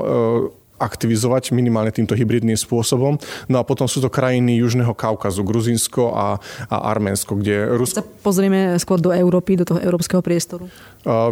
aktivizovať 0.79 1.55
minimálne 1.55 1.95
týmto 1.95 2.19
hybridným 2.19 2.59
spôsobom. 2.59 3.17
No 3.47 3.57
a 3.59 3.67
potom 3.67 3.87
sú 3.87 4.03
to 4.03 4.11
krajiny 4.11 4.59
Južného 4.59 4.93
Kaukazu, 4.93 5.47
Gruzinsko 5.47 6.13
a, 6.13 6.39
a 6.67 6.77
Arménsko, 6.91 7.39
kde 7.39 7.79
Rusko... 7.79 8.03
Sa 8.03 8.07
pozrieme 8.07 8.75
skôr 8.83 8.99
do 8.99 9.15
Európy, 9.15 9.55
do 9.55 9.65
toho 9.65 9.79
európskeho 9.79 10.21
priestoru. 10.21 10.67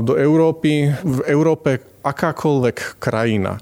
Do 0.03 0.15
Európy. 0.15 0.95
V 1.03 1.21
Európe 1.27 1.83
akákoľvek 2.03 3.03
krajina, 3.03 3.59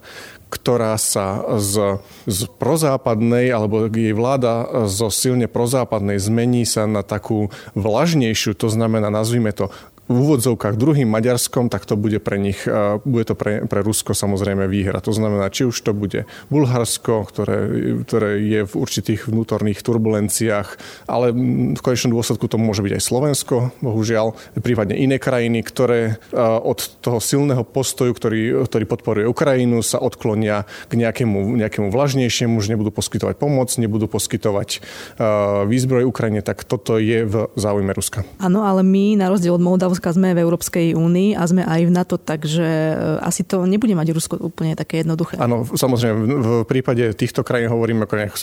ktorá 0.51 0.99
sa 0.99 1.47
z, 1.62 2.03
z 2.27 2.51
prozápadnej, 2.59 3.55
alebo 3.55 3.87
jej 3.87 4.11
vláda 4.11 4.66
zo 4.90 5.07
silne 5.09 5.47
prozápadnej 5.47 6.19
zmení 6.19 6.66
sa 6.66 6.90
na 6.90 7.07
takú 7.07 7.55
vlažnejšiu, 7.79 8.59
to 8.59 8.66
znamená, 8.66 9.14
nazvime 9.14 9.55
to 9.55 9.71
v 10.11 10.16
úvodzovkách 10.27 10.75
druhým 10.75 11.07
Maďarskom, 11.07 11.70
tak 11.70 11.87
to 11.87 11.94
bude 11.94 12.18
pre 12.18 12.35
nich, 12.42 12.66
bude 13.07 13.25
to 13.31 13.38
pre, 13.38 13.62
pre 13.70 13.87
Rusko 13.87 14.11
samozrejme 14.11 14.66
výhra. 14.66 14.99
To 15.07 15.14
znamená, 15.14 15.46
či 15.55 15.70
už 15.70 15.79
to 15.87 15.94
bude 15.94 16.27
Bulharsko, 16.51 17.23
ktoré, 17.31 17.59
ktoré 18.03 18.42
je 18.42 18.66
v 18.66 18.73
určitých 18.75 19.31
vnútorných 19.31 19.79
turbulenciách, 19.87 20.68
ale 21.07 21.31
v 21.77 21.79
konečnom 21.79 22.11
dôsledku 22.11 22.51
to 22.51 22.59
môže 22.59 22.83
byť 22.83 22.99
aj 22.99 23.03
Slovensko, 23.07 23.70
bohužiaľ, 23.79 24.35
prípadne 24.59 24.99
iné 24.99 25.23
krajiny, 25.23 25.62
ktoré 25.62 26.18
od 26.35 26.83
toho 26.99 27.23
silného 27.23 27.62
postoju, 27.62 28.11
ktorý, 28.11 28.66
ktorý 28.66 28.85
podporuje 28.90 29.31
Ukrajinu, 29.31 29.79
sa 29.87 30.03
odklonia 30.03 30.66
k 30.90 30.99
nejakému, 30.99 31.55
nejakému 31.55 31.94
vlažnejšiemu, 31.94 32.59
že 32.59 32.75
nebudú 32.75 32.90
poskytovať 32.90 33.38
pomoc, 33.38 33.70
nebudú 33.79 34.11
poskytovať 34.11 34.83
výzbroj 35.70 36.03
Ukrajine, 36.03 36.42
tak 36.42 36.66
toto 36.66 36.99
je 36.99 37.23
v 37.23 37.46
záujme 37.55 37.94
Ruska. 37.94 38.27
Áno, 38.42 38.66
ale 38.66 38.83
my 38.83 39.14
na 39.14 39.31
rozdiel 39.31 39.55
od 39.55 39.62
Moldavska 39.62 40.00
Slovenska 40.01 40.17
sme 40.17 40.33
v 40.33 40.41
Európskej 40.41 40.87
únii 40.97 41.37
a 41.37 41.45
sme 41.45 41.61
aj 41.61 41.81
v 41.85 41.93
NATO, 41.93 42.17
takže 42.17 42.65
e, 42.65 42.95
asi 43.21 43.45
to 43.45 43.69
nebude 43.69 43.93
mať 43.93 44.17
Rusko 44.17 44.41
úplne 44.41 44.73
také 44.73 45.05
jednoduché. 45.05 45.37
Áno, 45.37 45.69
samozrejme, 45.69 46.17
v 46.41 46.49
prípade 46.65 47.13
týchto 47.13 47.45
krajín 47.45 47.69
hovoríme 47.69 48.09
ako 48.09 48.15
nejak 48.17 48.35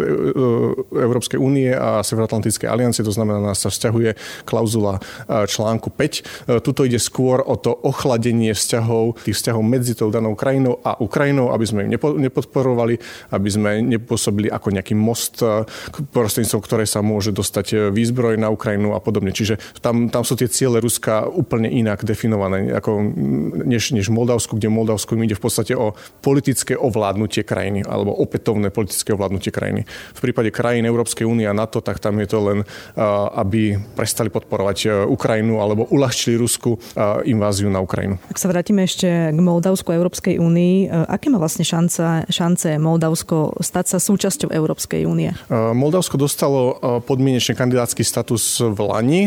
Európskej 0.93 1.41
únie 1.41 1.73
a 1.73 2.05
Severoatlantickej 2.05 2.69
aliancie, 2.69 3.01
to 3.01 3.09
znamená, 3.09 3.41
nás 3.41 3.57
sa 3.57 3.73
vzťahuje 3.73 4.45
klauzula 4.45 5.01
e, 5.25 5.49
článku 5.49 5.89
5. 5.89 5.97
E, 5.97 6.61
tuto 6.61 6.85
ide 6.85 7.01
skôr 7.01 7.41
o 7.41 7.57
to 7.57 7.73
ochladenie 7.73 8.53
vzťahov, 8.53 9.25
tých 9.25 9.41
vzťahov 9.41 9.65
medzi 9.65 9.97
tou 9.97 10.13
danou 10.13 10.37
krajinou 10.37 10.77
a 10.85 10.93
Ukrajinou, 11.01 11.49
aby 11.57 11.65
sme 11.65 11.89
im 11.89 11.97
nepodporovali, 11.97 13.01
aby 13.33 13.49
sme 13.49 13.81
nepôsobili 13.81 14.53
ako 14.53 14.77
nejaký 14.77 14.93
most, 14.93 15.41
prostredníctvom 16.13 16.61
ktoré 16.61 16.85
sa 16.85 17.01
môže 17.01 17.33
dostať 17.33 17.89
výzbroj 17.89 18.37
na 18.37 18.53
Ukrajinu 18.53 18.93
a 18.93 19.01
podobne. 19.01 19.33
Čiže 19.33 19.57
tam, 19.81 20.13
tam 20.13 20.21
sú 20.21 20.37
tie 20.37 20.45
ciele 20.45 20.77
Ruska 20.77 21.25
úplne 21.47 21.71
inak 21.71 22.03
definované 22.03 22.75
ako 22.75 22.99
než, 23.63 23.95
než 23.95 24.11
Moldavsku, 24.11 24.59
kde 24.59 24.67
Moldavsku 24.67 25.15
ide 25.15 25.39
v 25.39 25.43
podstate 25.47 25.71
o 25.79 25.95
politické 26.19 26.75
ovládnutie 26.75 27.47
krajiny 27.47 27.87
alebo 27.87 28.11
opätovné 28.11 28.67
politické 28.67 29.15
ovládnutie 29.15 29.55
krajiny. 29.55 29.87
V 30.11 30.19
prípade 30.19 30.51
krajín 30.51 30.83
Európskej 30.83 31.23
únie 31.23 31.47
a 31.47 31.55
NATO, 31.55 31.79
tak 31.79 32.03
tam 32.03 32.19
je 32.19 32.27
to 32.27 32.43
len, 32.43 32.59
aby 33.39 33.79
prestali 33.95 34.27
podporovať 34.27 35.07
Ukrajinu 35.07 35.63
alebo 35.63 35.87
uľahčili 35.87 36.35
Rusku 36.35 36.75
inváziu 37.23 37.71
na 37.71 37.79
Ukrajinu. 37.79 38.19
Ak 38.27 38.35
sa 38.35 38.51
vrátime 38.51 38.83
ešte 38.83 39.07
k 39.31 39.39
Moldavsku 39.39 39.95
a 39.95 39.95
Európskej 39.95 40.35
únii, 40.43 40.91
aké 41.07 41.31
má 41.31 41.39
vlastne 41.39 41.63
šanca, 41.63 42.27
šance 42.27 42.75
Moldavsko 42.75 43.55
stať 43.63 43.95
sa 43.95 43.97
súčasťou 44.03 44.51
Európskej 44.51 45.07
únie? 45.07 45.31
Moldavsko 45.53 46.19
dostalo 46.19 46.75
podmienečne 47.07 47.55
kandidátsky 47.55 48.03
status 48.03 48.59
v 48.59 48.79
Lani. 48.83 49.21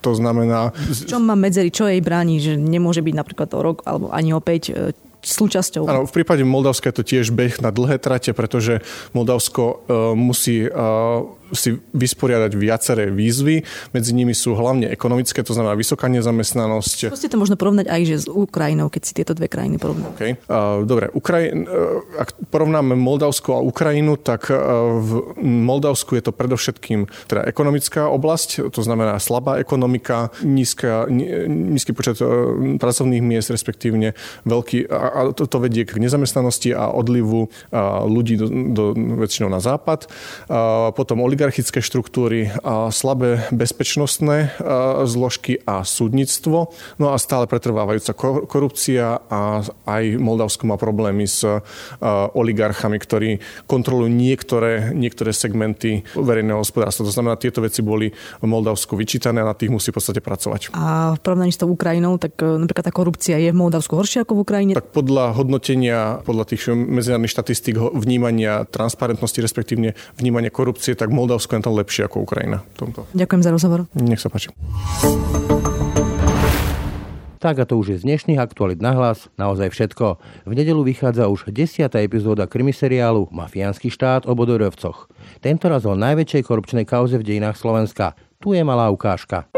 To 0.00 0.10
znamená... 0.16 0.72
Čo 0.84 1.18
má 1.22 1.32
medzery, 1.38 1.72
čo 1.72 1.88
jej 1.88 2.02
bráni, 2.04 2.40
že 2.42 2.58
nemôže 2.58 3.00
byť 3.00 3.14
napríklad 3.14 3.48
o 3.56 3.60
rok 3.60 3.78
alebo 3.88 4.12
ani 4.12 4.36
opäť 4.36 4.92
súčasťou. 5.24 5.88
Áno, 5.88 6.04
v 6.04 6.12
prípade 6.12 6.44
Moldavska 6.44 6.92
je 6.92 6.96
to 7.00 7.04
tiež 7.04 7.32
beh 7.32 7.64
na 7.64 7.72
dlhé 7.72 7.96
trate, 7.96 8.36
pretože 8.36 8.84
Moldavsko 9.16 9.64
uh, 9.64 9.74
musí 10.12 10.68
uh, 10.68 11.24
si 11.54 11.78
vysporiadať 11.94 12.52
viaceré 12.54 13.10
výzvy. 13.10 13.62
Medzi 13.94 14.12
nimi 14.14 14.34
sú 14.34 14.54
hlavne 14.54 14.90
ekonomické, 14.90 15.42
to 15.42 15.54
znamená 15.54 15.78
vysoká 15.78 16.10
nezamestnanosť. 16.10 17.10
Skúste 17.10 17.30
to 17.30 17.38
možno 17.38 17.54
porovnať 17.54 17.86
aj 17.90 18.02
že 18.04 18.16
s 18.24 18.26
Ukrajinou, 18.26 18.90
keď 18.90 19.02
si 19.04 19.12
tieto 19.14 19.32
dve 19.34 19.46
krajiny 19.46 19.78
porovnáme. 19.78 20.14
Okay. 20.16 20.32
Uh, 20.46 20.82
dobre, 20.84 21.10
Ukraj... 21.14 21.50
uh, 21.52 22.02
ak 22.18 22.34
porovnáme 22.50 22.94
Moldavsko 22.98 23.58
a 23.58 23.60
Ukrajinu, 23.60 24.16
tak 24.18 24.50
uh, 24.50 24.58
v 24.98 25.10
Moldavsku 25.42 26.16
je 26.18 26.22
to 26.24 26.32
predovšetkým 26.34 27.06
teda 27.30 27.44
ekonomická 27.46 28.08
oblasť, 28.10 28.70
to 28.70 28.80
znamená 28.80 29.18
slabá 29.20 29.58
ekonomika, 29.60 30.34
nízka, 30.42 31.06
nízky 31.10 31.92
počet 31.92 32.18
uh, 32.24 32.54
pracovných 32.80 33.22
miest, 33.22 33.52
respektívne 33.52 34.16
veľký, 34.48 34.88
a, 34.90 34.96
a 34.96 35.20
to, 35.36 35.46
to 35.46 35.58
vedie 35.60 35.86
k 35.86 36.00
nezamestnanosti 36.00 36.72
a 36.74 36.90
odlivu 36.90 37.46
uh, 37.46 38.04
ľudí 38.08 38.40
do, 38.40 38.46
do, 38.72 38.84
väčšinou 38.94 39.52
na 39.52 39.60
západ. 39.60 40.08
Uh, 40.48 40.90
potom 40.96 41.20
oligarchia 41.20 41.43
oligarchické 41.44 41.84
štruktúry, 41.84 42.48
a 42.64 42.88
slabé 42.88 43.44
bezpečnostné 43.52 44.56
zložky 45.04 45.60
a 45.68 45.84
súdnictvo, 45.84 46.72
no 46.96 47.12
a 47.12 47.20
stále 47.20 47.44
pretrvávajúca 47.44 48.16
korupcia 48.48 49.20
a 49.28 49.60
aj 49.84 50.04
Moldavsko 50.16 50.64
má 50.64 50.80
problémy 50.80 51.28
s 51.28 51.44
oligarchami, 52.32 52.96
ktorí 52.96 53.30
kontrolujú 53.68 54.08
niektoré, 54.08 54.96
niektoré 54.96 55.36
segmenty 55.36 56.00
verejného 56.16 56.64
hospodárstva. 56.64 57.04
To 57.04 57.12
znamená, 57.12 57.36
tieto 57.36 57.60
veci 57.60 57.84
boli 57.84 58.08
v 58.40 58.46
Moldavsku 58.48 58.96
vyčítané 58.96 59.44
a 59.44 59.52
na 59.52 59.52
tých 59.52 59.68
musí 59.68 59.92
v 59.92 60.00
podstate 60.00 60.24
pracovať. 60.24 60.72
A 60.72 61.12
v 61.12 61.20
porovnaní 61.20 61.52
s 61.52 61.60
tou 61.60 61.68
Ukrajinou, 61.68 62.16
tak 62.16 62.40
e, 62.40 62.56
napríklad 62.56 62.88
tá 62.88 62.94
korupcia 62.96 63.36
je 63.36 63.52
v 63.52 63.58
Moldavsku 63.60 63.92
horšia 63.92 64.24
ako 64.24 64.40
v 64.40 64.42
Ukrajine? 64.48 64.72
Tak 64.80 64.96
podľa 64.96 65.36
hodnotenia, 65.36 66.24
podľa 66.24 66.56
tých 66.56 66.72
medzinárodných 66.72 67.36
štatistík 67.36 67.76
vnímania 67.76 68.64
transparentnosti, 68.64 69.44
respektívne 69.44 69.92
vnímania 70.16 70.48
korupcie, 70.48 70.96
tak 70.96 71.12
Moldavsko 71.12 71.23
Moldavsko 71.24 71.56
je 71.56 71.64
to 71.64 71.72
lepšie 71.72 72.02
ako 72.04 72.28
Ukrajina. 72.28 72.60
V 72.76 72.84
tomto. 72.84 73.08
Ďakujem 73.16 73.40
za 73.40 73.48
rozhovor. 73.48 73.88
Nech 73.96 74.20
sa 74.20 74.28
páči. 74.28 74.52
Tak 77.40 77.60
a 77.60 77.64
to 77.64 77.80
už 77.80 77.96
je 77.96 78.00
z 78.00 78.04
dnešných 78.04 78.36
aktualit 78.36 78.84
na 78.84 78.92
hlas 78.92 79.32
naozaj 79.40 79.72
všetko. 79.72 80.20
V 80.44 80.52
nedelu 80.52 80.84
vychádza 80.84 81.32
už 81.32 81.48
10. 81.48 81.88
epizóda 81.96 82.44
krimiseriálu 82.44 83.32
Mafiánsky 83.32 83.88
štát 83.88 84.28
o 84.28 84.36
Bodorovcoch. 84.36 85.08
Tento 85.40 85.64
raz 85.72 85.88
o 85.88 85.96
najväčšej 85.96 86.44
korupčnej 86.44 86.84
kauze 86.84 87.16
v 87.16 87.24
dejinách 87.24 87.56
Slovenska. 87.56 88.12
Tu 88.36 88.52
je 88.52 88.60
malá 88.60 88.92
ukážka. 88.92 89.48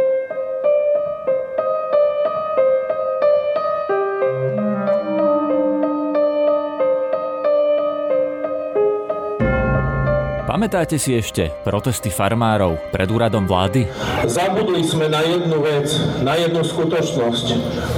Pamätáte 10.56 10.96
si 10.96 11.12
ešte 11.12 11.52
protesty 11.68 12.08
farmárov 12.08 12.80
pred 12.88 13.04
úradom 13.12 13.44
vlády? 13.44 13.92
Zabudli 14.24 14.80
sme 14.88 15.04
na 15.04 15.20
jednu 15.20 15.60
vec, 15.60 15.84
na 16.24 16.32
jednu 16.32 16.64
skutočnosť. 16.64 17.46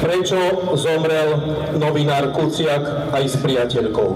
Prečo 0.02 0.66
zomrel 0.74 1.38
novinár 1.78 2.34
Kuciak 2.34 3.14
aj 3.14 3.24
s 3.30 3.38
priateľkou? 3.38 4.10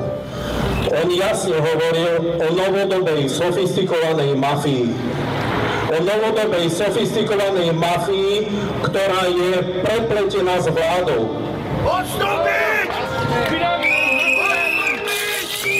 On 0.91 1.09
jasne 1.15 1.55
hovoril 1.55 2.43
o 2.43 2.47
novodobej 2.51 3.31
sofistikovanej 3.31 4.35
mafii. 4.35 4.91
O 5.95 6.03
novodobej 6.03 6.67
sofistikovanej 6.67 7.71
mafii, 7.71 8.51
ktorá 8.83 9.23
je 9.31 9.51
prepletená 9.87 10.59
s 10.59 10.67
vládou. 10.67 11.31
Odstúpiť! 11.87 12.91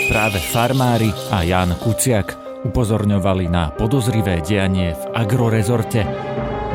Práve 0.07 0.39
farmári 0.39 1.11
a 1.27 1.43
Jan 1.43 1.75
Kuciak 1.75 2.42
upozorňovali 2.63 3.51
na 3.51 3.69
podozrivé 3.75 4.39
dianie 4.41 4.95
v 4.95 5.03
agrorezorte. 5.13 6.07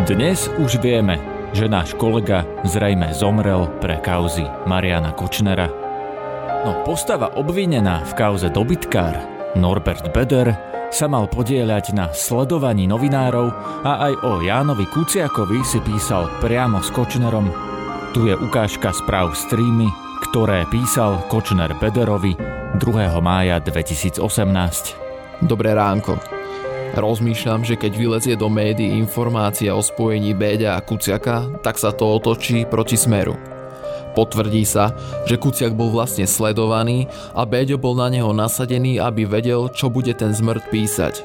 Dnes 0.04 0.46
už 0.60 0.78
vieme, 0.78 1.18
že 1.56 1.66
náš 1.66 1.96
kolega 1.96 2.44
zrejme 2.68 3.10
zomrel 3.16 3.66
pre 3.80 3.98
kauzy 4.04 4.44
Mariana 4.68 5.16
Kočnera. 5.16 5.66
No 6.64 6.84
postava 6.84 7.32
obvinená 7.34 8.04
v 8.04 8.12
kauze 8.14 8.52
dobytkár 8.52 9.16
Norbert 9.56 10.12
Beder 10.12 10.52
sa 10.88 11.08
mal 11.08 11.28
podieľať 11.28 11.92
na 11.96 12.12
sledovaní 12.12 12.88
novinárov 12.88 13.52
a 13.84 14.08
aj 14.08 14.12
o 14.24 14.32
Jánovi 14.40 14.88
Kuciakovi 14.88 15.60
si 15.64 15.80
písal 15.84 16.28
priamo 16.40 16.80
s 16.80 16.88
Kočnerom. 16.92 17.48
Tu 18.16 18.28
je 18.28 18.34
ukážka 18.36 18.92
správ 18.96 19.36
streamy, 19.36 19.88
ktoré 20.28 20.64
písal 20.72 21.20
Kočner 21.28 21.76
Bederovi 21.76 22.36
2. 22.80 22.80
mája 23.20 23.60
2018. 23.60 25.07
Dobré 25.38 25.70
ránko. 25.70 26.18
Rozmýšľam, 26.98 27.62
že 27.62 27.78
keď 27.78 27.92
vylezie 27.94 28.34
do 28.34 28.50
médií 28.50 28.98
informácia 28.98 29.70
o 29.70 29.78
spojení 29.78 30.34
Béďa 30.34 30.74
a 30.74 30.82
Kuciaka, 30.82 31.62
tak 31.62 31.78
sa 31.78 31.94
to 31.94 32.10
otočí 32.10 32.66
proti 32.66 32.98
smeru. 32.98 33.38
Potvrdí 34.18 34.66
sa, 34.66 34.98
že 35.30 35.38
Kuciak 35.38 35.78
bol 35.78 35.94
vlastne 35.94 36.26
sledovaný 36.26 37.06
a 37.38 37.46
Béďo 37.46 37.78
bol 37.78 37.94
na 37.94 38.10
neho 38.10 38.34
nasadený, 38.34 38.98
aby 38.98 39.30
vedel, 39.30 39.70
čo 39.70 39.86
bude 39.86 40.10
ten 40.10 40.34
zmrt 40.34 40.74
písať. 40.74 41.22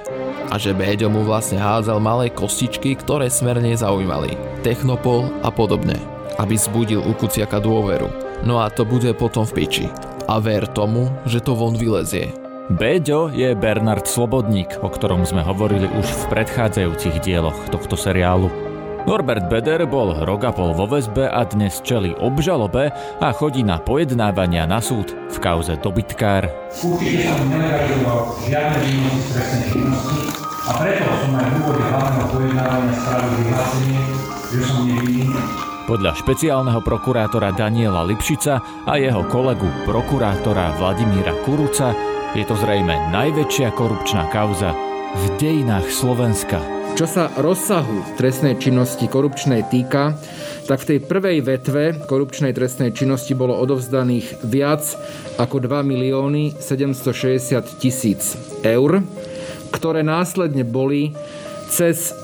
A 0.53 0.61
že 0.61 0.77
Béďo 0.77 1.09
mu 1.09 1.25
vlastne 1.25 1.57
hádzal 1.57 1.97
malé 1.97 2.29
kostičky, 2.29 2.93
ktoré 2.93 3.33
smerne 3.33 3.73
zaujímali. 3.73 4.37
Technopol 4.61 5.25
a 5.41 5.49
podobne. 5.49 5.97
Aby 6.37 6.53
zbudil 6.53 7.01
u 7.01 7.17
Kuciaka 7.17 7.57
dôveru. 7.57 8.13
No 8.45 8.61
a 8.61 8.69
to 8.69 8.85
bude 8.85 9.09
potom 9.17 9.47
v 9.47 9.63
piči 9.63 9.85
A 10.29 10.37
ver 10.37 10.69
tomu, 10.69 11.09
že 11.25 11.41
to 11.41 11.57
von 11.57 11.73
vylezie. 11.73 12.42
Béďo 12.71 13.27
je 13.27 13.51
Bernard 13.59 14.07
Slobodník, 14.07 14.79
o 14.79 14.87
ktorom 14.87 15.27
sme 15.27 15.43
hovorili 15.43 15.83
už 15.83 16.07
v 16.07 16.23
predchádzajúcich 16.31 17.19
dieloch 17.19 17.59
tohto 17.67 17.99
seriálu. 17.99 18.47
Norbert 19.03 19.51
Beder 19.51 19.83
bol 19.83 20.15
rok 20.23 20.47
a 20.47 20.55
pol 20.55 20.71
vo 20.71 20.87
väzbe 20.87 21.27
a 21.27 21.43
dnes 21.43 21.83
čeli 21.83 22.15
obžalobe 22.15 22.95
a 23.19 23.27
chodí 23.35 23.67
na 23.67 23.83
pojednávania 23.83 24.63
na 24.63 24.79
súd 24.79 25.11
v 25.11 25.37
kauze 25.43 25.75
dobytkár. 25.75 26.47
Určite 26.71 27.35
som 27.35 27.51
nelegalizoval 27.51 28.31
žiadne 28.47 28.79
výnosy 28.79 29.19
z 29.19 29.27
trestnej 29.35 29.63
činnosti 29.67 30.19
a 30.63 30.71
preto 30.79 31.03
som 31.19 31.31
aj 31.35 31.43
v 31.43 31.53
úvode 31.59 31.83
hlavného 31.83 32.27
pojednávania 32.31 32.93
spravil 32.95 33.31
vyhlásenie, 33.43 34.01
že 34.55 34.59
som 34.63 34.77
nevinný 34.87 35.27
podľa 35.83 36.15
špeciálneho 36.15 36.79
prokurátora 36.79 37.51
Daniela 37.51 38.07
Lipšica 38.07 38.87
a 38.87 38.95
jeho 38.95 39.27
kolegu 39.27 39.67
prokurátora 39.83 40.79
Vladimíra 40.79 41.35
Kuruca 41.43 41.91
je 42.33 42.41
to 42.49 42.57
zrejme 42.57 43.13
najväčšia 43.13 43.77
korupčná 43.77 44.25
kauza 44.33 44.73
v 45.13 45.23
dejinách 45.37 45.85
Slovenska. 45.93 46.57
Čo 46.97 47.05
sa 47.05 47.29
rozsahu 47.37 48.17
trestnej 48.17 48.57
činnosti 48.57 49.05
korupčnej 49.05 49.69
týka, 49.69 50.17
tak 50.65 50.81
v 50.81 50.89
tej 50.89 50.99
prvej 51.05 51.45
vetve 51.45 51.93
korupčnej 52.09 52.57
trestnej 52.57 52.89
činnosti 52.89 53.37
bolo 53.37 53.53
odovzdaných 53.61 54.49
viac 54.49 54.81
ako 55.37 55.61
2 55.61 55.85
milióny 55.85 56.57
760 56.57 57.77
tisíc 57.77 58.33
eur, 58.65 59.05
ktoré 59.69 60.01
následne 60.01 60.65
boli 60.65 61.13
cez 61.69 62.17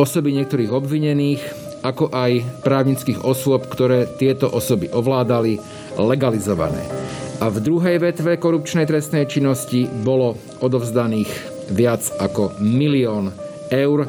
osoby 0.00 0.40
niektorých 0.40 0.72
obvinených, 0.72 1.42
ako 1.84 2.08
aj 2.16 2.64
právnických 2.64 3.20
osôb, 3.28 3.68
ktoré 3.68 4.08
tieto 4.08 4.48
osoby 4.48 4.88
ovládali, 4.88 5.60
legalizované. 6.00 7.09
A 7.40 7.48
v 7.48 7.56
druhej 7.64 7.96
vetve 7.96 8.36
korupčnej 8.36 8.84
trestnej 8.84 9.24
činnosti 9.24 9.88
bolo 9.88 10.36
odovzdaných 10.60 11.32
viac 11.72 12.04
ako 12.20 12.60
milión 12.60 13.32
eur. 13.72 14.04
E, 14.04 14.08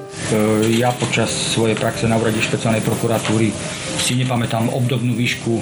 ja 0.76 0.92
počas 0.92 1.32
svojej 1.32 1.80
praxe 1.80 2.12
na 2.12 2.20
úrade 2.20 2.44
špeciálnej 2.44 2.84
prokuratúry 2.84 3.56
si 4.04 4.20
nepamätám 4.20 4.68
obdobnú 4.76 5.16
výšku 5.16 5.54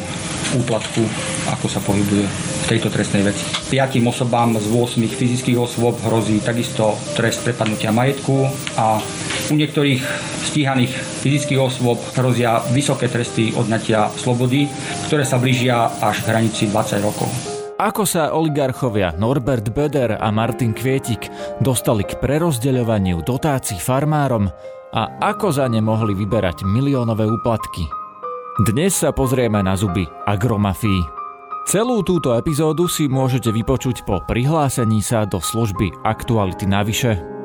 úplatku, 0.57 1.05
ako 1.53 1.65
sa 1.70 1.78
pohybuje 1.86 2.26
v 2.26 2.65
tejto 2.65 2.89
trestnej 2.89 3.22
veci. 3.22 3.45
Piatým 3.70 4.09
osobám 4.09 4.57
z 4.57 4.65
8 4.65 5.05
fyzických 5.05 5.61
osôb 5.61 5.93
hrozí 6.09 6.41
takisto 6.41 6.97
trest 7.13 7.45
prepadnutia 7.45 7.93
majetku 7.93 8.49
a 8.82 8.97
u 9.51 9.53
niektorých 9.53 10.01
stíhaných 10.49 10.89
fyzických 11.22 11.61
osôb 11.61 12.01
hrozia 12.17 12.65
vysoké 12.74 13.05
tresty 13.13 13.53
odnatia 13.53 14.09
slobody, 14.17 14.65
ktoré 15.05 15.22
sa 15.22 15.38
blížia 15.38 15.86
až 16.01 16.26
k 16.26 16.34
hranici 16.34 16.65
20 16.65 17.05
rokov. 17.05 17.59
Ako 17.80 18.03
sa 18.03 18.36
oligarchovia 18.36 19.15
Norbert 19.15 19.71
Böder 19.71 20.19
a 20.19 20.27
Martin 20.36 20.75
Kvietik 20.75 21.32
dostali 21.63 22.03
k 22.03 22.19
prerozdeľovaniu 22.19 23.23
dotácií 23.23 23.80
farmárom 23.80 24.51
a 24.91 25.01
ako 25.23 25.47
za 25.47 25.63
ne 25.71 25.80
mohli 25.80 26.11
vyberať 26.11 26.67
miliónové 26.67 27.23
úplatky? 27.23 27.88
Dnes 28.67 28.99
sa 28.99 29.15
pozrieme 29.15 29.63
na 29.63 29.80
zuby 29.80 30.03
agromafii. 30.27 31.07
Celú 31.71 32.03
túto 32.03 32.36
epizódu 32.36 32.91
si 32.91 33.07
môžete 33.07 33.47
vypočuť 33.47 34.03
po 34.03 34.19
prihlásení 34.27 34.99
sa 34.99 35.23
do 35.23 35.39
služby 35.39 36.03
Aktuality 36.03 36.67
navyše 36.67 37.38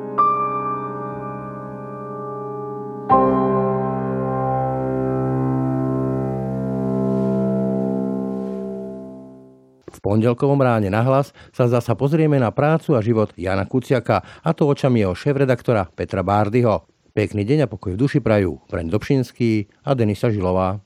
pondelkovom 10.05 10.61
ráne 10.61 10.93
na 10.93 11.01
hlas 11.01 11.33
sa 11.49 11.65
zasa 11.65 11.97
pozrieme 11.97 12.37
na 12.37 12.53
prácu 12.53 12.93
a 12.93 13.01
život 13.01 13.33
Jana 13.33 13.65
Kuciaka, 13.65 14.21
a 14.21 14.53
to 14.53 14.69
očami 14.69 15.01
jeho 15.01 15.17
šéf-redaktora 15.17 15.89
Petra 15.89 16.21
Bárdyho. 16.21 16.85
Pekný 17.17 17.41
deň 17.41 17.65
a 17.65 17.71
pokoj 17.71 17.97
v 17.97 18.01
duši 18.05 18.21
prajú 18.21 18.61
Vreň 18.69 18.93
Dobšinský 18.93 19.81
a 19.81 19.97
Denisa 19.97 20.29
Žilová. 20.29 20.85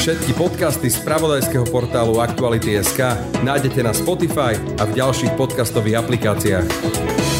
Všetky 0.00 0.38
podcasty 0.38 0.86
z 0.86 1.02
pravodajského 1.02 1.66
portálu 1.66 2.22
Aktuality.sk 2.22 3.18
nájdete 3.42 3.82
na 3.82 3.90
Spotify 3.90 4.54
a 4.78 4.86
v 4.86 5.02
ďalších 5.02 5.34
podcastových 5.34 5.98
aplikáciách. 5.98 7.35